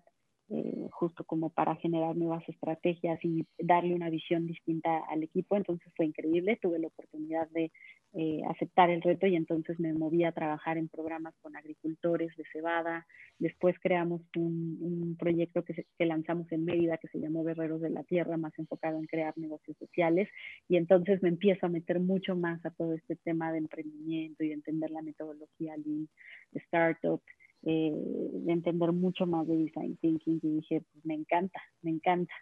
eh, 0.56 0.88
justo 0.92 1.24
como 1.24 1.50
para 1.50 1.76
generar 1.78 2.16
nuevas 2.16 2.48
estrategias 2.48 3.20
y 3.26 3.44
darle 3.58 3.96
una 3.96 4.12
visión 4.12 4.46
distinta 4.46 5.00
al 5.10 5.24
equipo. 5.24 5.58
Entonces 5.58 5.92
fue 5.96 6.06
increíble, 6.06 6.60
tuve 6.62 6.78
la 6.78 6.90
oportunidad 6.90 7.50
de 7.50 7.72
eh, 8.14 8.42
aceptar 8.48 8.92
el 8.92 9.02
reto 9.02 9.26
y 9.26 9.36
entonces 9.36 9.80
me 9.80 9.92
moví 9.94 10.24
a 10.24 10.32
trabajar 10.32 10.78
en 10.78 10.90
programas 10.90 11.34
con 11.42 11.56
agricultores 11.56 12.36
de 12.38 12.44
cebada. 12.54 13.08
Después 13.40 13.76
creamos 13.80 14.22
un, 14.36 14.78
un 14.80 15.16
proyecto 15.18 15.64
que, 15.64 15.88
que, 15.98 16.06
lanzamos 16.06 16.52
en 16.52 16.66
Mérida 16.66 17.00
que 17.00 17.08
se 17.08 17.20
llamó 17.20 17.44
Guerreros 17.44 17.82
de 17.82 17.90
la 17.90 18.04
Tierra, 18.04 18.38
más 18.38 18.54
enfocado 18.60 19.00
en 19.00 19.08
crear 19.08 19.36
negocios 19.36 19.76
sociales. 19.78 20.30
Y 20.70 20.78
entonces 20.78 21.24
me 21.24 21.30
empiezo 21.30 21.66
a 21.66 21.70
meter 21.70 22.00
mucho 22.00 22.36
más 22.36 22.64
a 22.64 22.70
todo 22.70 22.94
este 22.94 23.16
tema 23.16 23.52
de 23.52 23.58
emprendimiento 23.58 24.44
y 24.44 24.50
de 24.50 24.54
entender 24.54 24.92
la 24.92 25.02
metodología 25.02 25.76
Lean, 25.78 26.08
de 26.52 26.60
startup 26.60 27.24
eh, 27.66 27.94
de 27.94 28.52
entender 28.52 28.92
mucho 28.92 29.26
más 29.26 29.48
de 29.48 29.58
design 29.58 29.98
thinking 29.98 30.40
y 30.42 30.50
dije, 30.56 30.82
pues 30.92 31.06
me 31.06 31.14
encanta, 31.14 31.62
me 31.82 31.92
encanta. 31.92 32.34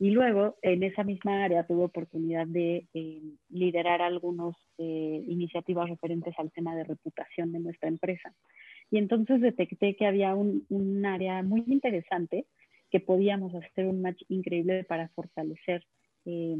Y 0.00 0.10
luego, 0.10 0.56
en 0.62 0.84
esa 0.84 1.02
misma 1.02 1.44
área, 1.44 1.66
tuve 1.66 1.84
oportunidad 1.84 2.46
de 2.46 2.86
eh, 2.94 3.22
liderar 3.48 4.00
algunas 4.00 4.54
eh, 4.78 5.24
iniciativas 5.26 5.88
referentes 5.88 6.34
al 6.38 6.52
tema 6.52 6.76
de 6.76 6.84
reputación 6.84 7.50
de 7.52 7.58
nuestra 7.58 7.88
empresa. 7.88 8.32
Y 8.90 8.98
entonces 8.98 9.40
detecté 9.40 9.96
que 9.96 10.06
había 10.06 10.36
un, 10.36 10.64
un 10.68 11.04
área 11.04 11.42
muy 11.42 11.64
interesante 11.66 12.46
que 12.90 13.00
podíamos 13.00 13.54
hacer 13.54 13.86
un 13.86 14.00
match 14.00 14.22
increíble 14.28 14.84
para 14.84 15.08
fortalecer 15.08 15.84
eh, 16.24 16.56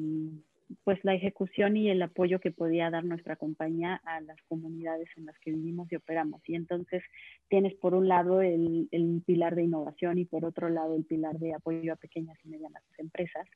pues 0.85 1.03
la 1.05 1.15
ejecución 1.15 1.77
y 1.77 1.91
el 1.91 2.03
apoyo 2.03 2.41
que 2.41 2.51
podía 2.51 2.91
dar 2.91 3.05
nuestra 3.05 3.37
compañía 3.37 4.01
a 4.05 4.21
las 4.21 4.41
comunidades 4.49 5.09
en 5.17 5.27
las 5.27 5.39
que 5.39 5.53
vivimos 5.53 5.91
y 5.91 5.97
operamos. 5.97 6.43
Y 6.47 6.55
entonces 6.55 7.03
tienes 7.49 7.75
por 7.75 7.95
un 7.95 8.09
lado 8.09 8.43
el, 8.43 8.89
el 8.91 9.23
pilar 9.25 9.55
de 9.55 9.65
innovación 9.65 10.19
y 10.19 10.25
por 10.25 10.45
otro 10.45 10.69
lado 10.69 10.95
el 10.95 11.05
pilar 11.05 11.39
de 11.39 11.55
apoyo 11.55 11.93
a 11.93 11.97
pequeñas 11.97 12.39
y 12.45 12.49
medianas 12.49 12.83
empresas. 12.99 13.47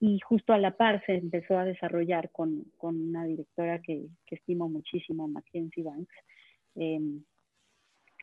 Y 0.00 0.18
justo 0.20 0.52
a 0.52 0.58
la 0.58 0.76
par 0.76 1.04
se 1.04 1.14
empezó 1.16 1.58
a 1.58 1.64
desarrollar 1.64 2.30
con, 2.30 2.64
con 2.78 3.00
una 3.00 3.24
directora 3.24 3.80
que, 3.80 4.06
que, 4.26 4.36
estimo 4.36 4.68
muchísimo, 4.68 5.28
Mackenzie 5.28 5.84
Banks, 5.84 6.14
eh, 6.76 7.20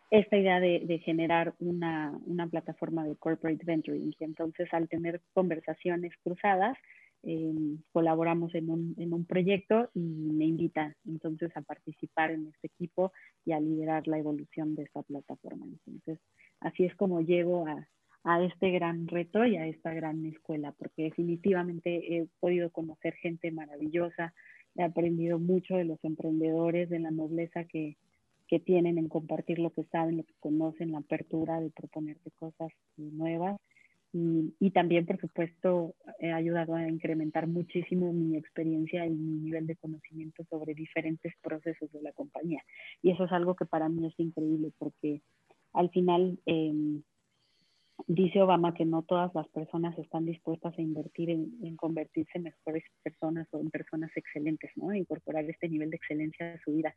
esta 0.10 0.38
idea 0.38 0.60
de, 0.60 0.82
de 0.86 1.00
generar 1.00 1.54
una, 1.60 2.18
una, 2.26 2.48
plataforma 2.48 3.06
de 3.06 3.16
corporate 3.18 3.64
venturing. 3.64 4.14
Y 4.18 4.24
entonces 4.24 4.68
al 4.74 4.88
tener 4.88 5.22
conversaciones 5.34 6.14
cruzadas, 6.24 6.78
eh, 7.24 7.54
colaboramos 7.92 8.54
en 8.56 8.70
un, 8.70 8.96
en 8.98 9.14
un, 9.14 9.26
proyecto 9.26 9.90
y 9.94 10.00
me 10.00 10.46
invita 10.46 10.96
entonces 11.06 11.52
a 11.56 11.62
participar 11.62 12.32
en 12.32 12.48
este 12.48 12.68
equipo 12.68 13.12
y 13.46 13.52
a 13.52 13.60
liderar 13.60 14.08
la 14.08 14.20
evolución 14.20 14.76
de 14.76 14.84
esta 14.84 15.02
plataforma. 15.04 15.66
Entonces, 15.66 16.20
así 16.60 16.86
es 16.86 16.96
como 16.96 17.22
llego 17.22 17.68
a, 17.68 17.88
a 18.24 18.44
este 18.44 18.72
gran 18.72 19.08
reto 19.08 19.46
y 19.46 19.58
a 19.58 19.68
esta 19.68 19.94
gran 19.94 20.26
escuela, 20.26 20.74
porque 20.74 21.04
definitivamente 21.04 22.18
he 22.18 22.28
podido 22.40 22.70
conocer 22.72 23.14
gente 23.16 23.52
maravillosa, 23.52 24.34
he 24.76 24.84
aprendido 24.84 25.40
mucho 25.40 25.76
de 25.76 25.86
los 25.86 26.04
emprendedores, 26.04 26.90
de 26.90 27.00
la 27.00 27.12
nobleza 27.12 27.64
que, 27.66 27.98
que 28.48 28.60
tienen 28.60 28.98
en 28.98 29.10
compartir 29.10 29.60
lo 29.60 29.72
que 29.72 29.84
saben, 29.86 30.18
lo 30.18 30.24
que 30.24 30.36
conocen, 30.40 30.92
la 30.92 31.00
apertura 31.00 31.60
de 31.60 31.72
proponerte 31.72 32.32
cosas 32.32 32.72
nuevas 32.96 33.60
y, 34.60 34.72
también, 34.72 35.06
por 35.06 35.20
supuesto, 35.20 35.96
he 36.20 36.32
ayudado 36.32 36.76
a 36.76 36.88
incrementar 36.88 37.48
muchísimo 37.48 38.14
mi 38.14 38.36
experiencia 38.36 39.06
y 39.06 39.12
mi 39.12 39.40
nivel 39.40 39.68
de 39.68 39.76
conocimiento 39.76 40.44
sobre 40.50 40.74
diferentes 40.74 41.34
procesos 41.42 41.92
de 41.92 42.02
la 42.02 42.12
compañía. 42.14 42.62
Y 43.02 43.12
eso 43.12 43.26
es 43.26 43.32
algo 43.32 43.56
que 43.56 43.66
para 43.66 43.90
mí 43.90 44.06
es 44.08 44.20
increíble 44.20 44.72
porque 44.78 45.22
al 45.74 45.90
final 45.90 46.40
eh, 46.46 47.02
dice 48.08 48.42
Obama 48.42 48.74
que 48.74 48.86
no 48.86 49.04
todas 49.04 49.34
las 49.36 49.48
personas 49.50 49.98
están 50.00 50.26
dispuestas 50.26 50.78
a 50.78 50.82
invertir 50.82 51.30
en, 51.30 51.54
en, 51.64 51.76
convertirse 51.76 52.32
en 52.36 52.44
mejores 52.44 52.84
personas 53.04 53.48
o 53.52 53.60
en 53.60 53.70
personas 53.70 54.12
excelentes, 54.16 54.72
¿no? 54.76 54.94
Incorporar 54.94 55.46
este 55.46 55.70
nivel 55.70 55.90
de 55.90 55.98
excelencia 55.98 56.54
a 56.54 56.60
su 56.60 56.74
vida. 56.74 56.96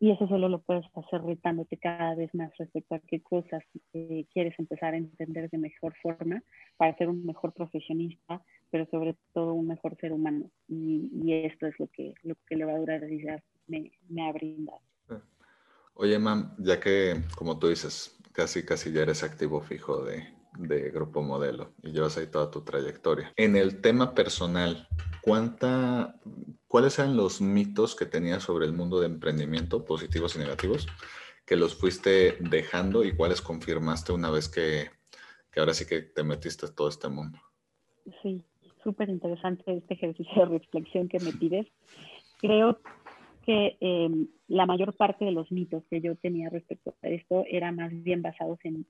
Y 0.00 0.12
eso 0.12 0.28
solo 0.28 0.48
lo 0.48 0.60
puedes 0.60 0.84
hacer 0.94 1.22
retándote 1.22 1.76
cada 1.76 2.14
vez 2.14 2.32
más 2.32 2.52
respecto 2.56 2.94
a 2.94 3.00
qué 3.00 3.20
cosas 3.20 3.62
eh, 3.94 4.26
quieres 4.32 4.54
empezar 4.58 4.94
a 4.94 4.96
entender 4.96 5.50
de 5.50 5.58
mejor 5.58 5.94
forma 6.00 6.42
para 6.76 6.96
ser 6.96 7.08
un 7.08 7.26
mejor 7.26 7.52
profesionista, 7.52 8.42
pero 8.70 8.86
sobre 8.90 9.16
todo 9.34 9.54
un 9.54 9.66
mejor 9.66 9.96
ser 10.00 10.12
humano. 10.12 10.50
Y, 10.68 11.10
y 11.12 11.32
esto 11.44 11.66
es 11.66 11.74
lo 11.80 11.88
que, 11.88 12.14
lo 12.22 12.36
que 12.46 12.56
Levadura 12.56 13.00
de 13.00 13.42
me, 13.66 13.90
me 14.08 14.28
ha 14.28 14.32
brindado. 14.32 14.80
Oye, 15.94 16.16
Mam, 16.16 16.54
ya 16.58 16.78
que, 16.78 17.24
como 17.36 17.58
tú 17.58 17.66
dices, 17.66 18.16
casi, 18.30 18.64
casi 18.64 18.92
ya 18.92 19.02
eres 19.02 19.24
activo 19.24 19.60
fijo 19.60 20.04
de, 20.04 20.28
de 20.58 20.90
Grupo 20.90 21.22
Modelo 21.22 21.72
y 21.82 21.90
llevas 21.90 22.16
ahí 22.18 22.28
toda 22.28 22.52
tu 22.52 22.62
trayectoria. 22.62 23.32
En 23.36 23.56
el 23.56 23.80
tema 23.80 24.14
personal, 24.14 24.86
¿cuánta, 25.22 26.14
¿cuáles 26.68 26.98
eran 26.98 27.16
los 27.16 27.40
mitos 27.40 27.96
que 27.96 28.06
tenías 28.06 28.42
sobre 28.42 28.66
el 28.66 28.72
mundo 28.72 29.00
de 29.00 29.06
emprendimiento, 29.06 29.84
positivos 29.84 30.36
y 30.36 30.38
negativos, 30.38 30.86
que 31.44 31.56
los 31.56 31.74
fuiste 31.74 32.36
dejando 32.40 33.04
y 33.04 33.16
cuáles 33.16 33.40
confirmaste 33.40 34.12
una 34.12 34.30
vez 34.30 34.48
que, 34.48 34.90
que 35.50 35.60
ahora 35.60 35.72
sí 35.72 35.86
que 35.86 36.02
te 36.02 36.22
metiste 36.22 36.66
en 36.66 36.74
todo 36.74 36.88
este 36.88 37.08
mundo? 37.08 37.38
Sí, 38.22 38.42
súper 38.84 39.08
interesante 39.08 39.78
este 39.78 39.94
ejercicio 39.94 40.42
de 40.42 40.58
reflexión 40.58 41.08
que 41.08 41.18
me 41.20 41.32
pides. 41.32 41.66
Creo 42.38 42.78
que 43.44 43.78
em, 43.80 44.28
la 44.46 44.66
mayor 44.66 44.94
parte 44.94 45.24
de 45.24 45.32
los 45.32 45.50
mitos 45.50 45.82
que 45.88 46.02
yo 46.02 46.16
tenía 46.16 46.50
respecto 46.50 46.94
a 47.02 47.08
esto 47.08 47.44
eran 47.48 47.76
más 47.76 47.90
bien 48.02 48.20
basados 48.20 48.58
en, 48.64 48.86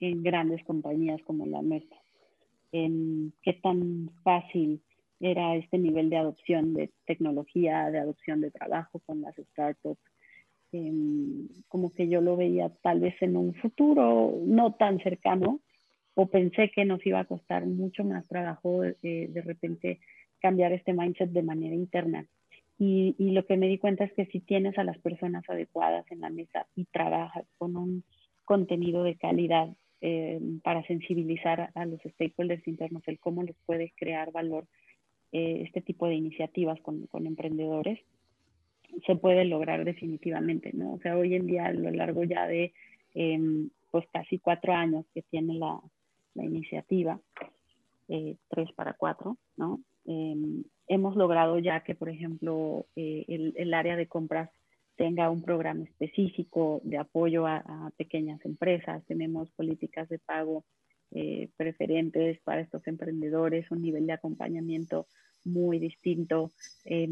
en 0.00 0.22
grandes 0.22 0.64
compañías 0.64 1.20
como 1.26 1.44
la 1.44 1.60
nuestra, 1.60 1.98
en 2.72 3.34
qué 3.42 3.52
tan 3.52 4.10
fácil 4.24 4.80
era 5.22 5.54
este 5.54 5.78
nivel 5.78 6.10
de 6.10 6.16
adopción 6.16 6.74
de 6.74 6.90
tecnología, 7.06 7.90
de 7.90 8.00
adopción 8.00 8.40
de 8.40 8.50
trabajo 8.50 9.00
con 9.06 9.22
las 9.22 9.34
startups, 9.36 10.00
em, 10.72 11.48
como 11.68 11.92
que 11.92 12.08
yo 12.08 12.20
lo 12.20 12.36
veía 12.36 12.70
tal 12.82 13.00
vez 13.00 13.14
en 13.22 13.36
un 13.36 13.54
futuro 13.54 14.36
no 14.44 14.74
tan 14.74 14.98
cercano, 14.98 15.60
o 16.14 16.26
pensé 16.26 16.70
que 16.70 16.84
nos 16.84 17.04
iba 17.06 17.20
a 17.20 17.24
costar 17.24 17.64
mucho 17.66 18.04
más 18.04 18.26
trabajo 18.26 18.84
eh, 18.84 19.28
de 19.30 19.42
repente 19.42 20.00
cambiar 20.40 20.72
este 20.72 20.92
mindset 20.92 21.30
de 21.30 21.42
manera 21.42 21.74
interna. 21.74 22.26
Y, 22.78 23.14
y, 23.18 23.30
lo 23.30 23.46
que 23.46 23.56
me 23.56 23.68
di 23.68 23.78
cuenta 23.78 24.04
es 24.04 24.12
que 24.12 24.26
si 24.26 24.40
tienes 24.40 24.76
a 24.76 24.84
las 24.84 24.98
personas 24.98 25.48
adecuadas 25.48 26.04
en 26.10 26.20
la 26.20 26.30
mesa 26.30 26.66
y 26.74 26.84
trabajas 26.86 27.46
con 27.58 27.76
un 27.76 28.02
contenido 28.44 29.04
de 29.04 29.16
calidad 29.16 29.68
eh, 30.00 30.40
para 30.64 30.84
sensibilizar 30.88 31.70
a 31.76 31.86
los 31.86 32.00
stakeholders 32.00 32.66
internos 32.66 33.04
el 33.06 33.20
cómo 33.20 33.44
les 33.44 33.54
puede 33.66 33.92
crear 33.96 34.32
valor 34.32 34.66
eh, 35.32 35.62
este 35.66 35.80
tipo 35.80 36.06
de 36.06 36.14
iniciativas 36.14 36.78
con, 36.82 37.06
con, 37.06 37.26
emprendedores, 37.26 37.98
se 39.06 39.16
puede 39.16 39.46
lograr 39.46 39.84
definitivamente, 39.84 40.72
¿no? 40.74 40.92
O 40.92 40.98
sea, 40.98 41.16
hoy 41.16 41.34
en 41.34 41.46
día 41.46 41.66
a 41.66 41.72
lo 41.72 41.90
largo 41.90 42.24
ya 42.24 42.46
de 42.46 42.74
em, 43.14 43.70
pues 43.90 44.04
casi 44.12 44.38
cuatro 44.38 44.74
años 44.74 45.06
que 45.14 45.22
tiene 45.22 45.54
la, 45.54 45.80
la 46.34 46.44
iniciativa, 46.44 47.18
eh, 48.08 48.36
tres 48.48 48.70
para 48.72 48.92
cuatro, 48.92 49.38
¿no? 49.56 49.80
Em, 50.04 50.64
hemos 50.86 51.16
logrado 51.16 51.58
ya 51.58 51.80
que, 51.82 51.94
por 51.94 52.10
ejemplo, 52.10 52.84
eh, 52.96 53.24
el, 53.28 53.54
el, 53.56 53.72
área 53.72 53.96
de 53.96 54.08
compras 54.08 54.50
tenga 54.96 55.30
un 55.30 55.42
programa 55.42 55.84
específico 55.84 56.82
de 56.84 56.98
apoyo 56.98 57.46
a, 57.46 57.56
a 57.56 57.90
pequeñas 57.96 58.44
empresas, 58.44 59.02
tenemos 59.06 59.50
políticas 59.52 60.08
de 60.10 60.18
pago 60.18 60.64
eh, 61.14 61.50
preferentes 61.56 62.40
para 62.40 62.60
estos 62.60 62.86
emprendedores, 62.86 63.70
un 63.70 63.82
nivel 63.82 64.06
de 64.06 64.14
acompañamiento 64.14 65.06
muy 65.44 65.78
distinto. 65.78 66.52
Eh, 66.84 67.08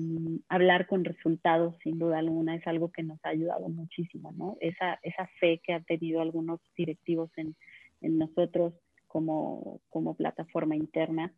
hablar 0.48 0.86
con 0.86 1.04
resultados, 1.04 1.76
sin 1.82 1.98
duda 1.98 2.18
alguna, 2.18 2.54
es 2.54 2.66
algo 2.66 2.90
que 2.90 3.02
nos 3.02 3.18
ha 3.24 3.30
ayudado 3.30 3.68
muchísimo, 3.68 4.32
¿no? 4.32 4.56
Esa, 4.60 4.98
esa 5.02 5.26
fe 5.38 5.60
que 5.64 5.72
han 5.72 5.84
tenido 5.84 6.20
algunos 6.20 6.60
directivos 6.76 7.30
en, 7.36 7.56
en 8.00 8.18
nosotros 8.18 8.74
como, 9.06 9.80
como 9.88 10.14
plataforma 10.14 10.76
interna 10.76 11.32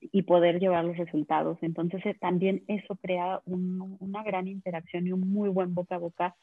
y 0.00 0.22
poder 0.22 0.58
llevar 0.58 0.84
los 0.84 0.96
resultados. 0.96 1.58
Entonces, 1.62 2.04
eh, 2.06 2.16
también 2.18 2.64
eso 2.66 2.96
crea 2.96 3.40
un, 3.44 3.96
una 4.00 4.22
gran 4.22 4.48
interacción 4.48 5.06
y 5.06 5.12
un 5.12 5.20
muy 5.20 5.48
buen 5.48 5.74
boca 5.74 5.96
a 5.96 5.98
boca 5.98 6.36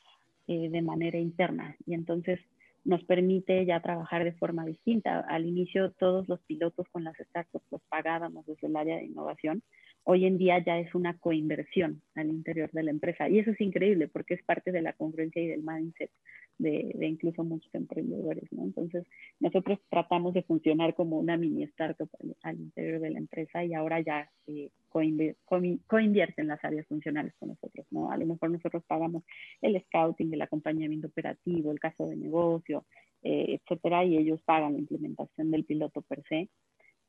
eh, 0.48 0.70
de 0.70 0.82
manera 0.82 1.18
interna. 1.18 1.76
Y 1.86 1.94
entonces 1.94 2.40
nos 2.86 3.04
permite 3.06 3.66
ya 3.66 3.82
trabajar 3.82 4.24
de 4.24 4.34
forma 4.34 4.66
distinta. 4.66 5.20
Al 5.22 5.46
inicio, 5.46 5.92
todos 5.94 6.28
los 6.28 6.42
pilotos 6.42 6.88
con 6.92 7.04
las 7.04 7.16
startups 7.18 7.66
los 7.72 7.82
pagábamos 7.90 8.46
desde 8.46 8.68
el 8.68 8.76
área 8.76 8.98
de 8.98 9.06
innovación 9.06 9.64
hoy 10.04 10.26
en 10.26 10.38
día 10.38 10.64
ya 10.64 10.78
es 10.80 10.94
una 10.96 11.18
coinversión 11.18 12.02
al 12.16 12.30
interior 12.30 12.70
de 12.72 12.84
la 12.84 12.92
empresa. 12.92 13.30
Y 13.30 13.40
eso 13.40 13.52
es 13.52 13.62
increíble 13.62 14.08
porque 14.08 14.36
es 14.36 14.44
parte 14.44 14.72
de 14.72 14.82
la 14.82 14.94
congruencia 14.94 15.42
y 15.42 15.48
del 15.48 15.64
mindset 15.64 16.12
de, 16.58 16.92
de 16.96 17.08
incluso 17.08 17.44
muchos 17.44 17.74
emprendedores. 17.74 18.52
¿no? 18.52 18.64
Entonces, 18.64 19.06
nosotros 19.40 19.80
tratamos 19.90 20.34
de 20.34 20.44
funcionar 20.44 20.94
como 20.96 21.20
una 21.20 21.38
mini 21.38 21.64
startup 21.64 22.10
al, 22.44 22.60
interior 22.60 23.02
de 23.02 23.10
la 23.12 23.20
empresa 23.20 23.64
y 23.64 23.74
ahora 23.74 24.00
ya 24.02 24.30
eh, 24.48 24.70
coinvierten 24.90 26.48
las 26.48 26.64
áreas 26.64 26.88
funcionales 26.88 27.34
con 27.40 27.50
nosotros. 27.50 27.86
¿no? 27.92 28.12
A 28.12 28.18
lo 28.18 28.26
mejor 28.26 28.52
nosotros 28.52 28.84
pagamos 28.86 29.24
el 29.62 29.82
scouting, 29.86 30.34
el 30.34 30.42
acompañamiento 30.42 31.08
operativo, 31.08 31.72
el 31.72 31.80
caso 31.80 32.08
de 32.08 32.16
negocio, 32.16 32.86
eh, 33.24 33.60
etcétera, 33.60 34.06
y 34.06 34.18
ellos 34.18 34.42
pagan 34.44 34.74
la 34.74 34.80
implementación 34.80 35.52
del 35.52 35.66
piloto 35.66 36.02
per 36.02 36.24
se. 36.30 36.50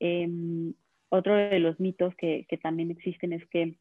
Eh, 0.00 0.28
otro 1.10 1.36
de 1.36 1.60
los 1.60 1.78
mitos 1.78 2.14
que, 2.16 2.46
que, 2.48 2.56
también 2.56 2.90
existen 2.90 3.32
es 3.32 3.46
que 3.46 3.76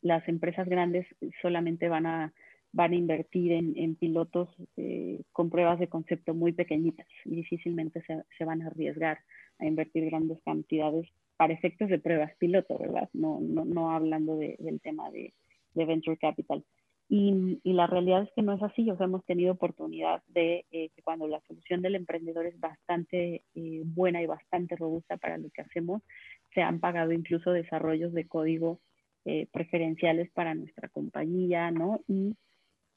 las 0.00 0.26
empresas 0.28 0.68
grandes 0.68 1.06
solamente 1.42 1.88
van 1.88 2.06
a, 2.06 2.32
van 2.76 2.92
a 2.92 2.96
invertir 2.96 3.52
en, 3.52 3.72
en 3.76 3.96
pilotos 3.96 4.50
eh, 4.76 5.22
con 5.32 5.48
pruebas 5.48 5.78
de 5.78 5.88
concepto 5.88 6.34
muy 6.34 6.52
pequeñitas 6.52 7.06
y 7.24 7.36
difícilmente 7.36 8.02
se, 8.02 8.22
se, 8.36 8.44
van 8.44 8.60
a 8.60 8.66
arriesgar 8.66 9.18
a 9.58 9.66
invertir 9.66 10.04
grandes 10.04 10.38
cantidades 10.44 11.08
para 11.38 11.54
efectos 11.54 11.88
de 11.88 11.98
pruebas 11.98 12.32
piloto, 12.36 12.76
¿verdad? 12.78 13.08
No, 13.14 13.40
no, 13.40 13.64
no 13.64 13.92
hablando 13.92 14.36
de, 14.36 14.56
del 14.58 14.78
tema 14.82 15.10
de, 15.10 15.32
de 15.72 15.84
venture 15.86 16.18
capital. 16.18 16.62
Y, 17.08 17.60
y, 17.62 17.72
la 17.72 17.86
realidad 17.86 18.24
es 18.24 18.30
que 18.34 18.42
no 18.42 18.52
es 18.52 18.62
así. 18.62 18.90
O 18.90 18.96
sea, 18.96 19.06
hemos 19.06 19.24
tenido 19.24 19.52
oportunidad 19.52 20.22
de 20.26 20.66
eh, 20.70 20.90
que 20.94 21.02
cuando 21.02 21.26
la 21.28 21.40
solución 21.48 21.80
del 21.80 21.94
emprendedor 21.94 22.44
es 22.44 22.60
bastante 22.60 23.42
eh, 23.54 23.82
buena 23.84 24.20
y 24.20 24.26
bastante 24.26 24.76
robusta 24.76 25.16
para 25.16 25.38
lo 25.38 25.48
que 25.48 25.62
hacemos, 25.62 26.02
se 26.52 26.60
han 26.60 26.80
pagado 26.80 27.12
incluso 27.12 27.52
desarrollos 27.52 28.12
de 28.12 28.26
código 28.26 28.80
eh, 29.24 29.46
preferenciales 29.50 30.30
para 30.32 30.54
nuestra 30.54 30.88
compañía, 30.88 31.70
¿no? 31.70 32.00
Y 32.06 32.34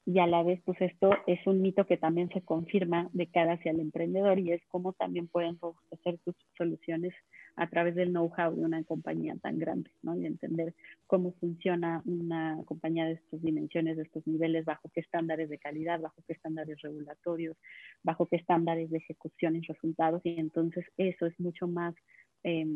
y 0.06 0.18
a 0.18 0.26
la 0.26 0.42
vez, 0.42 0.60
pues 0.64 0.80
esto 0.80 1.10
es 1.26 1.46
un 1.46 1.60
mito 1.60 1.86
que 1.86 1.98
también 1.98 2.30
se 2.30 2.40
confirma 2.40 3.10
de 3.12 3.26
cara 3.26 3.54
hacia 3.54 3.70
el 3.70 3.80
emprendedor 3.80 4.38
y 4.38 4.52
es 4.52 4.62
cómo 4.68 4.94
también 4.94 5.28
pueden 5.28 5.58
robustecer 5.60 6.18
sus 6.24 6.34
soluciones 6.56 7.12
a 7.56 7.68
través 7.68 7.94
del 7.94 8.10
know-how 8.10 8.54
de 8.54 8.64
una 8.64 8.82
compañía 8.84 9.36
tan 9.42 9.58
grande, 9.58 9.90
¿no? 10.02 10.16
Y 10.16 10.24
entender 10.24 10.74
cómo 11.06 11.32
funciona 11.34 12.02
una 12.06 12.58
compañía 12.64 13.04
de 13.04 13.12
estas 13.12 13.42
dimensiones, 13.42 13.98
de 13.98 14.04
estos 14.04 14.26
niveles, 14.26 14.64
bajo 14.64 14.88
qué 14.94 15.00
estándares 15.00 15.50
de 15.50 15.58
calidad, 15.58 16.00
bajo 16.00 16.22
qué 16.26 16.32
estándares 16.32 16.80
regulatorios, 16.80 17.56
bajo 18.02 18.26
qué 18.26 18.36
estándares 18.36 18.90
de 18.90 18.98
ejecución 18.98 19.56
y 19.56 19.60
resultados. 19.60 20.22
Y 20.24 20.40
entonces 20.40 20.86
eso 20.96 21.26
es 21.26 21.38
mucho 21.38 21.68
más 21.68 21.94
eh, 22.42 22.66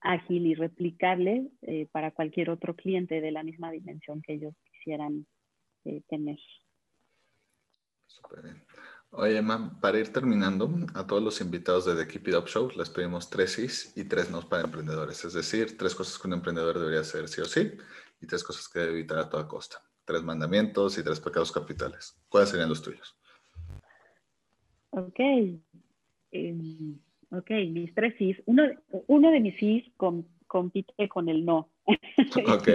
ágil 0.00 0.46
y 0.46 0.54
replicable 0.54 1.46
eh, 1.62 1.86
para 1.92 2.10
cualquier 2.10 2.48
otro 2.48 2.74
cliente 2.74 3.20
de 3.20 3.32
la 3.32 3.42
misma 3.42 3.70
dimensión 3.70 4.22
que 4.22 4.32
ellos 4.32 4.54
quisieran 4.72 5.26
eh, 5.84 6.02
tener. 6.08 6.38
Súper 8.06 8.42
bien. 8.42 8.64
Oye, 9.12 9.38
Emma, 9.38 9.76
para 9.80 9.98
ir 9.98 10.12
terminando, 10.12 10.70
a 10.94 11.04
todos 11.04 11.22
los 11.22 11.40
invitados 11.40 11.84
de 11.84 11.96
The 11.96 12.06
Keep 12.06 12.28
It 12.28 12.34
Up 12.36 12.46
Show 12.46 12.70
les 12.76 12.90
pedimos 12.90 13.28
tres 13.28 13.52
sís 13.52 13.92
y 13.96 14.04
tres 14.04 14.30
nos 14.30 14.44
para 14.44 14.62
emprendedores. 14.62 15.24
Es 15.24 15.32
decir, 15.32 15.76
tres 15.76 15.96
cosas 15.96 16.16
que 16.16 16.28
un 16.28 16.34
emprendedor 16.34 16.78
debería 16.78 17.00
hacer 17.00 17.26
sí 17.28 17.40
o 17.40 17.44
sí 17.44 17.72
y 18.20 18.26
tres 18.26 18.44
cosas 18.44 18.68
que 18.68 18.78
debe 18.78 18.92
evitar 18.92 19.18
a 19.18 19.28
toda 19.28 19.48
costa. 19.48 19.82
Tres 20.04 20.22
mandamientos 20.22 20.96
y 20.96 21.02
tres 21.02 21.18
pecados 21.18 21.50
capitales. 21.50 22.16
¿Cuáles 22.28 22.50
serían 22.50 22.68
los 22.68 22.82
tuyos? 22.82 23.16
Ok. 24.90 25.18
Eh, 26.32 26.56
ok, 27.32 27.50
mis 27.68 27.92
tres 27.94 28.14
sís. 28.16 28.40
Uno, 28.46 28.62
uno 29.08 29.30
de 29.32 29.40
mis 29.40 29.56
sís 29.56 29.90
com, 29.96 30.24
compite 30.46 31.08
con 31.08 31.28
el 31.28 31.44
no. 31.44 31.68
Ok. 32.46 32.68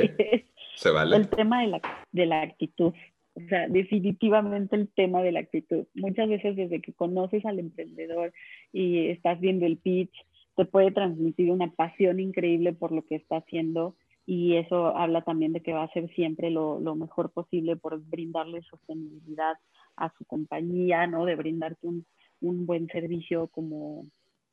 Se 0.75 0.91
vale. 0.91 1.15
El 1.15 1.29
tema 1.29 1.61
de 1.61 1.67
la, 1.67 1.81
de 2.11 2.25
la 2.25 2.41
actitud. 2.41 2.93
O 3.35 3.41
sea, 3.49 3.67
definitivamente 3.67 4.75
el 4.75 4.87
tema 4.89 5.21
de 5.21 5.33
la 5.33 5.41
actitud. 5.41 5.85
Muchas 5.93 6.29
veces 6.29 6.55
desde 6.55 6.81
que 6.81 6.93
conoces 6.93 7.45
al 7.45 7.59
emprendedor 7.59 8.33
y 8.71 9.07
estás 9.07 9.39
viendo 9.39 9.65
el 9.65 9.77
pitch, 9.77 10.13
te 10.55 10.65
puede 10.65 10.91
transmitir 10.91 11.51
una 11.51 11.69
pasión 11.71 12.19
increíble 12.19 12.71
por 12.71 12.93
lo 12.93 13.05
que 13.05 13.15
está 13.15 13.37
haciendo 13.37 13.95
y 14.25 14.55
eso 14.55 14.95
habla 14.97 15.21
también 15.21 15.53
de 15.53 15.61
que 15.61 15.73
va 15.73 15.81
a 15.81 15.85
hacer 15.85 16.09
siempre 16.15 16.49
lo, 16.49 16.79
lo 16.79 16.95
mejor 16.95 17.31
posible 17.31 17.75
por 17.75 18.01
brindarle 18.01 18.61
sostenibilidad 18.63 19.57
a 19.97 20.11
su 20.17 20.25
compañía, 20.25 21.05
¿no? 21.05 21.25
De 21.25 21.35
brindarte 21.35 21.87
un, 21.87 22.05
un 22.41 22.65
buen 22.65 22.87
servicio 22.87 23.47
como, 23.47 24.05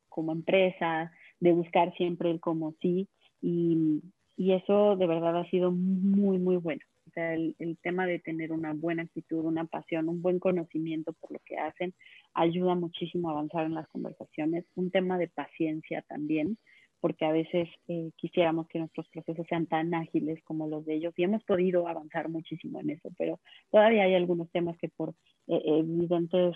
como 0.09 0.31
empresa, 0.31 1.11
de 1.39 1.53
buscar 1.53 1.95
siempre 1.95 2.29
el 2.31 2.39
como 2.39 2.75
sí 2.81 3.07
y, 3.41 4.01
y 4.35 4.53
eso 4.53 4.95
de 4.95 5.07
verdad 5.07 5.37
ha 5.37 5.49
sido 5.49 5.71
muy, 5.71 6.37
muy 6.39 6.57
bueno. 6.57 6.81
O 7.07 7.11
sea, 7.11 7.33
el, 7.33 7.55
el, 7.59 7.77
tema 7.77 8.07
de 8.07 8.19
tener 8.19 8.51
una 8.51 8.73
buena 8.73 9.03
actitud, 9.03 9.45
una 9.45 9.65
pasión, 9.65 10.09
un 10.09 10.21
buen 10.21 10.39
conocimiento 10.39 11.13
por 11.13 11.31
lo 11.31 11.39
que 11.45 11.57
hacen, 11.57 11.93
ayuda 12.33 12.75
muchísimo 12.75 13.29
a 13.29 13.33
avanzar 13.33 13.65
en 13.65 13.75
las 13.75 13.87
conversaciones. 13.89 14.65
Un 14.75 14.89
tema 14.89 15.17
de 15.17 15.27
paciencia 15.27 16.01
también, 16.07 16.57
porque 17.03 17.25
a 17.25 17.33
veces 17.33 17.67
eh, 17.89 18.11
quisiéramos 18.15 18.65
que 18.69 18.79
nuestros 18.79 19.09
procesos 19.09 19.45
sean 19.49 19.67
tan 19.67 19.93
ágiles 19.93 20.41
como 20.45 20.69
los 20.69 20.85
de 20.85 20.95
ellos 20.95 21.13
y 21.17 21.23
hemos 21.23 21.43
podido 21.43 21.85
avanzar 21.89 22.29
muchísimo 22.29 22.79
en 22.79 22.91
eso, 22.91 23.09
pero 23.17 23.41
todavía 23.71 24.03
hay 24.03 24.15
algunos 24.15 24.49
temas 24.51 24.77
que 24.77 24.87
por 24.87 25.09
eh, 25.47 25.61
evidentes 25.65 26.55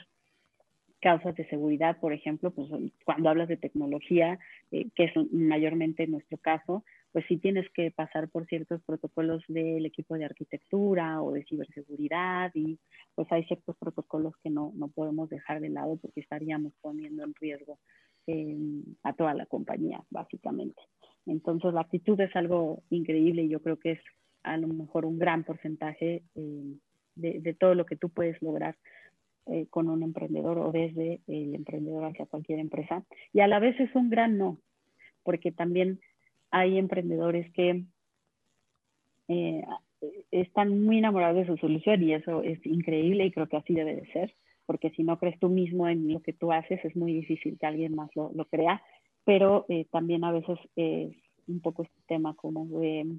causas 1.02 1.36
de 1.36 1.50
seguridad, 1.50 2.00
por 2.00 2.13
ejemplo, 2.13 2.52
pues 2.52 2.70
cuando 3.04 3.30
hablas 3.30 3.50
de 3.50 3.58
tecnología, 3.58 4.40
eh, 4.72 4.88
que 4.96 5.04
es 5.04 5.12
mayormente 5.34 6.08
nuestro 6.08 6.38
caso, 6.38 6.86
pues 7.17 7.25
sí 7.30 7.38
tienes 7.38 7.67
que 7.71 7.89
pasar 7.89 8.30
por 8.30 8.45
ciertos 8.45 8.80
protocolos 8.84 9.43
del 9.47 9.84
equipo 9.88 10.13
de 10.13 10.25
arquitectura 10.25 11.19
o 11.23 11.32
de 11.32 11.43
ciberseguridad 11.45 12.51
y 12.53 12.77
pues 13.15 13.27
hay 13.32 13.43
ciertos 13.45 13.75
protocolos 13.77 14.36
que 14.43 14.51
no, 14.51 14.71
no 14.75 14.89
podemos 14.89 15.27
dejar 15.27 15.60
de 15.60 15.69
lado 15.69 15.97
porque 15.97 16.19
estaríamos 16.19 16.73
poniendo 16.80 17.23
en 17.23 17.34
riesgo 17.34 17.80
eh, 18.27 18.84
a 19.01 19.13
toda 19.13 19.34
la 19.34 19.47
compañía, 19.47 20.03
básicamente. 20.12 20.80
Entonces 21.25 21.73
la 21.73 21.82
actitud 21.82 22.21
es 22.21 22.36
algo 22.36 22.84
increíble 22.91 23.41
y 23.41 23.49
yo 23.49 23.63
creo 23.63 23.80
que 23.80 23.93
es 23.93 23.99
a 24.43 24.56
lo 24.58 24.67
mejor 24.67 25.03
un 25.03 25.17
gran 25.17 25.43
porcentaje 25.43 26.21
eh, 26.36 26.75
de, 27.15 27.56
todo 27.56 27.73
lo 27.73 27.88
que 27.88 27.95
tú 27.95 28.10
puedes 28.10 28.39
lograr 28.43 28.77
eh, 29.47 29.65
con 29.71 29.89
un 29.89 30.03
emprendedor 30.03 30.60
o 30.60 30.71
desde 30.71 31.21
el 31.25 31.56
emprendedor 31.56 32.06
hacia 32.06 32.27
cualquier 32.27 32.60
empresa. 32.60 33.03
Y 33.34 33.39
a 33.39 33.47
la 33.47 33.58
vez 33.58 33.80
es 33.80 33.95
un 33.95 34.12
gran 34.12 34.38
no, 34.38 34.60
porque 35.23 35.51
también 35.51 35.99
hay 36.51 36.77
emprendedores 36.77 37.51
que 37.53 37.83
eh, 39.27 39.63
están 40.31 40.83
muy 40.83 40.99
enamorados 40.99 41.38
de 41.38 41.47
su 41.47 41.57
solución 41.57 42.03
y 42.03 42.13
eso 42.13 42.43
es 42.43 42.63
increíble 42.65 43.25
y 43.25 43.31
creo 43.31 43.47
que 43.47 43.57
así 43.57 43.73
debe 43.73 43.95
de 43.95 44.12
ser, 44.12 44.33
porque 44.65 44.91
si 44.91 45.03
no 45.03 45.17
crees 45.17 45.39
tú 45.39 45.49
mismo 45.49 45.88
en 45.88 46.13
lo 46.13 46.21
que 46.21 46.33
tú 46.33 46.51
haces, 46.51 46.83
es 46.83 46.95
muy 46.95 47.13
difícil 47.13 47.57
que 47.60 47.65
alguien 47.65 47.95
más 47.95 48.10
lo, 48.15 48.31
lo 48.33 48.45
crea, 48.45 48.81
pero 49.25 49.65
eh, 49.69 49.86
también 49.91 50.23
a 50.23 50.31
veces 50.31 50.57
es 50.75 51.15
un 51.47 51.62
poco 51.62 51.83
este 51.83 52.01
tema 52.07 52.33
como 52.36 52.65
de 52.79 53.17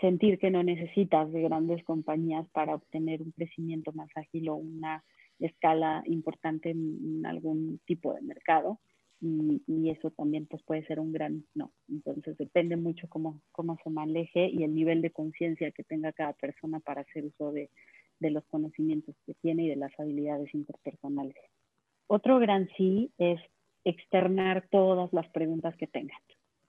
sentir 0.00 0.38
que 0.38 0.50
no 0.50 0.62
necesitas 0.62 1.30
de 1.32 1.42
grandes 1.42 1.84
compañías 1.84 2.48
para 2.50 2.74
obtener 2.74 3.22
un 3.22 3.32
crecimiento 3.32 3.92
más 3.92 4.08
ágil 4.16 4.48
o 4.48 4.56
una 4.56 5.04
escala 5.38 6.02
importante 6.06 6.70
en, 6.70 7.24
algún 7.26 7.80
tipo 7.86 8.14
de 8.14 8.22
mercado. 8.22 8.78
Y, 9.22 9.90
eso 9.90 10.10
también 10.12 10.46
pues, 10.46 10.62
puede 10.62 10.86
ser 10.86 10.98
un 11.00 11.12
gran 11.12 11.44
no. 11.54 11.72
Entonces 11.88 12.38
depende 12.38 12.76
mucho 12.76 13.08
cómo, 13.08 13.40
cómo 13.52 13.76
se 13.84 13.90
maneje 13.90 14.48
y 14.48 14.62
el 14.62 14.74
nivel 14.74 15.02
de 15.02 15.10
conciencia 15.10 15.70
que 15.72 15.84
tenga 15.84 16.12
cada 16.12 16.32
persona 16.32 16.80
para 16.80 17.02
hacer 17.02 17.24
uso 17.24 17.52
de, 17.52 17.70
de 18.18 18.30
los 18.30 18.44
conocimientos 18.46 19.14
que 19.26 19.34
tiene 19.34 19.64
y 19.64 19.68
de 19.68 19.76
las 19.76 19.92
habilidades 19.98 20.54
interpersonales. 20.54 21.36
Otro 22.06 22.38
gran 22.38 22.68
sí 22.76 23.12
es 23.18 23.40
externar 23.84 24.68
todas 24.70 25.12
las 25.12 25.28
preguntas 25.28 25.76
que 25.76 25.86
tengan 25.86 26.20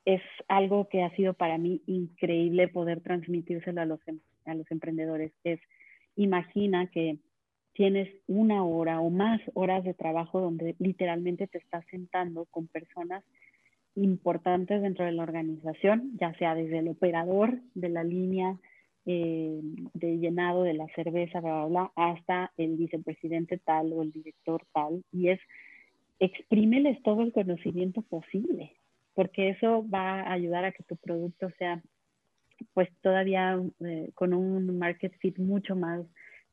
es 0.05 0.21
algo 0.47 0.87
que 0.89 1.03
ha 1.03 1.15
sido 1.15 1.33
para 1.33 1.57
mí 1.57 1.81
increíble 1.85 2.67
poder 2.67 3.01
transmitírselo 3.01 3.81
a 3.81 3.85
los, 3.85 3.99
a 4.45 4.53
los 4.55 4.69
emprendedores. 4.71 5.31
Es, 5.43 5.59
imagina 6.15 6.87
que 6.87 7.19
tienes 7.73 8.09
una 8.27 8.63
hora 8.63 8.99
o 9.01 9.09
más 9.09 9.41
horas 9.53 9.83
de 9.83 9.93
trabajo 9.93 10.39
donde 10.39 10.75
literalmente 10.79 11.47
te 11.47 11.57
estás 11.57 11.85
sentando 11.89 12.45
con 12.45 12.67
personas 12.67 13.23
importantes 13.95 14.81
dentro 14.81 15.05
de 15.05 15.11
la 15.11 15.23
organización, 15.23 16.11
ya 16.19 16.33
sea 16.35 16.55
desde 16.55 16.79
el 16.79 16.87
operador 16.87 17.59
de 17.73 17.89
la 17.89 18.03
línea 18.03 18.57
eh, 19.05 19.59
de 19.93 20.17
llenado 20.17 20.63
de 20.63 20.73
la 20.73 20.87
cerveza, 20.95 21.41
bla, 21.41 21.65
bla, 21.65 21.65
bla, 21.65 21.91
hasta 21.95 22.51
el 22.57 22.77
vicepresidente 22.77 23.57
tal 23.57 23.91
o 23.93 24.01
el 24.01 24.11
director 24.11 24.63
tal, 24.73 25.03
y 25.11 25.29
es 25.29 25.39
exprímeles 26.19 27.01
todo 27.01 27.23
el 27.23 27.33
conocimiento 27.33 28.03
posible 28.03 28.73
porque 29.13 29.49
eso 29.49 29.85
va 29.89 30.21
a 30.21 30.33
ayudar 30.33 30.65
a 30.65 30.71
que 30.71 30.83
tu 30.83 30.95
producto 30.95 31.49
sea 31.57 31.81
pues 32.73 32.89
todavía 33.01 33.59
eh, 33.79 34.11
con 34.13 34.33
un 34.33 34.77
market 34.77 35.13
fit 35.19 35.37
mucho 35.39 35.75
más 35.75 36.05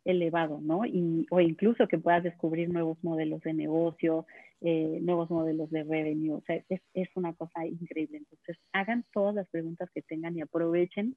elevado, 0.05 0.61
¿no? 0.61 0.85
Y, 0.87 1.27
o 1.31 1.41
incluso 1.41 1.87
que 1.89 1.99
puedas 1.99 2.23
descubrir 2.23 2.71
nuevos 2.71 3.03
modelos 3.03 3.41
de 3.43 3.53
negocio, 3.53 4.27
eh, 4.61 4.99
nuevos 5.03 5.31
modelos 5.31 5.71
de 5.71 5.85
revenue, 5.85 6.33
o 6.33 6.43
sea, 6.43 6.63
es, 6.69 6.81
es, 6.95 7.09
una 7.15 7.35
cosa 7.35 7.67
increíble. 7.67 8.19
Entonces, 8.19 8.57
hagan 8.73 9.05
todas 9.13 9.35
las 9.35 9.49
preguntas 9.49 9.91
que 9.95 10.03
tengan 10.03 10.37
y 10.37 10.41
aprovechen 10.41 11.17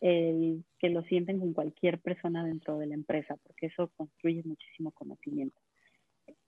el 0.00 0.64
que 0.78 0.90
lo 0.90 1.02
sienten 1.04 1.38
con 1.38 1.52
cualquier 1.52 2.00
persona 2.00 2.44
dentro 2.44 2.78
de 2.78 2.86
la 2.86 2.94
empresa, 2.94 3.36
porque 3.44 3.66
eso 3.66 3.90
construye 3.96 4.42
muchísimo 4.44 4.90
conocimiento. 4.90 5.60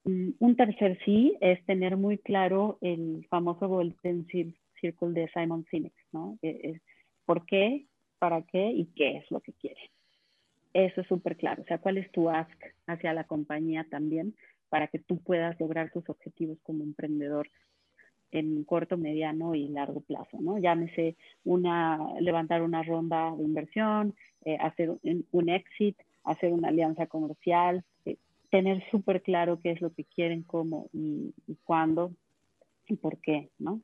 Mm, 0.05 0.31
un 0.39 0.57
tercer 0.57 0.99
sí 1.05 1.37
es 1.41 1.65
tener 1.65 1.97
muy 1.97 2.19
claro 2.19 2.79
el 2.81 3.27
famoso 3.31 3.69
Golden 3.69 4.27
Circle 4.27 5.13
de 5.13 5.31
Simon 5.33 5.65
Sinek, 5.71 5.95
¿no? 6.13 6.39
Es 6.43 6.81
por 7.25 7.47
qué, 7.47 7.87
para 8.19 8.43
qué 8.43 8.71
y 8.71 8.87
qué 8.97 9.19
es 9.19 9.31
lo 9.31 9.41
que 9.41 9.53
quiere. 9.53 9.81
Eso 10.75 11.01
es 11.01 11.07
súper 11.07 11.37
claro. 11.37 11.63
O 11.63 11.65
sea, 11.65 11.79
cuál 11.79 11.97
es 11.99 12.11
tu 12.13 12.29
ask 12.29 12.63
hacia 12.87 13.15
la 13.15 13.25
compañía 13.25 13.87
también 13.89 14.35
para 14.69 14.89
que 14.89 14.99
tú 14.99 15.19
puedas 15.23 15.59
lograr 15.61 15.91
tus 15.93 16.09
objetivos 16.11 16.59
como 16.63 16.83
emprendedor 16.83 17.49
en 18.33 18.65
corto, 18.65 18.97
mediano 18.97 19.55
y 19.55 19.69
largo 19.69 20.01
plazo, 20.01 20.41
¿no? 20.41 20.59
Llámese 20.59 21.17
una, 21.45 22.01
levantar 22.21 22.63
una 22.63 22.83
ronda 22.83 23.33
de 23.37 23.45
inversión, 23.45 24.15
eh, 24.45 24.57
hacer 24.61 24.91
un, 24.91 25.25
un, 25.31 25.49
exit, 25.49 25.97
hacer 26.25 26.53
una 26.53 26.69
alianza 26.69 27.07
comercial, 27.07 27.85
eh, 28.05 28.17
tener 28.51 28.83
súper 28.91 29.23
claro 29.23 29.61
qué 29.63 29.71
es 29.71 29.81
lo 29.81 29.93
que 29.93 30.05
quieren, 30.05 30.43
cómo 30.43 30.89
y, 30.93 31.33
cuándo 31.63 32.13
y 32.89 32.97
por 32.97 33.19
qué, 33.19 33.51
¿no? 33.59 33.81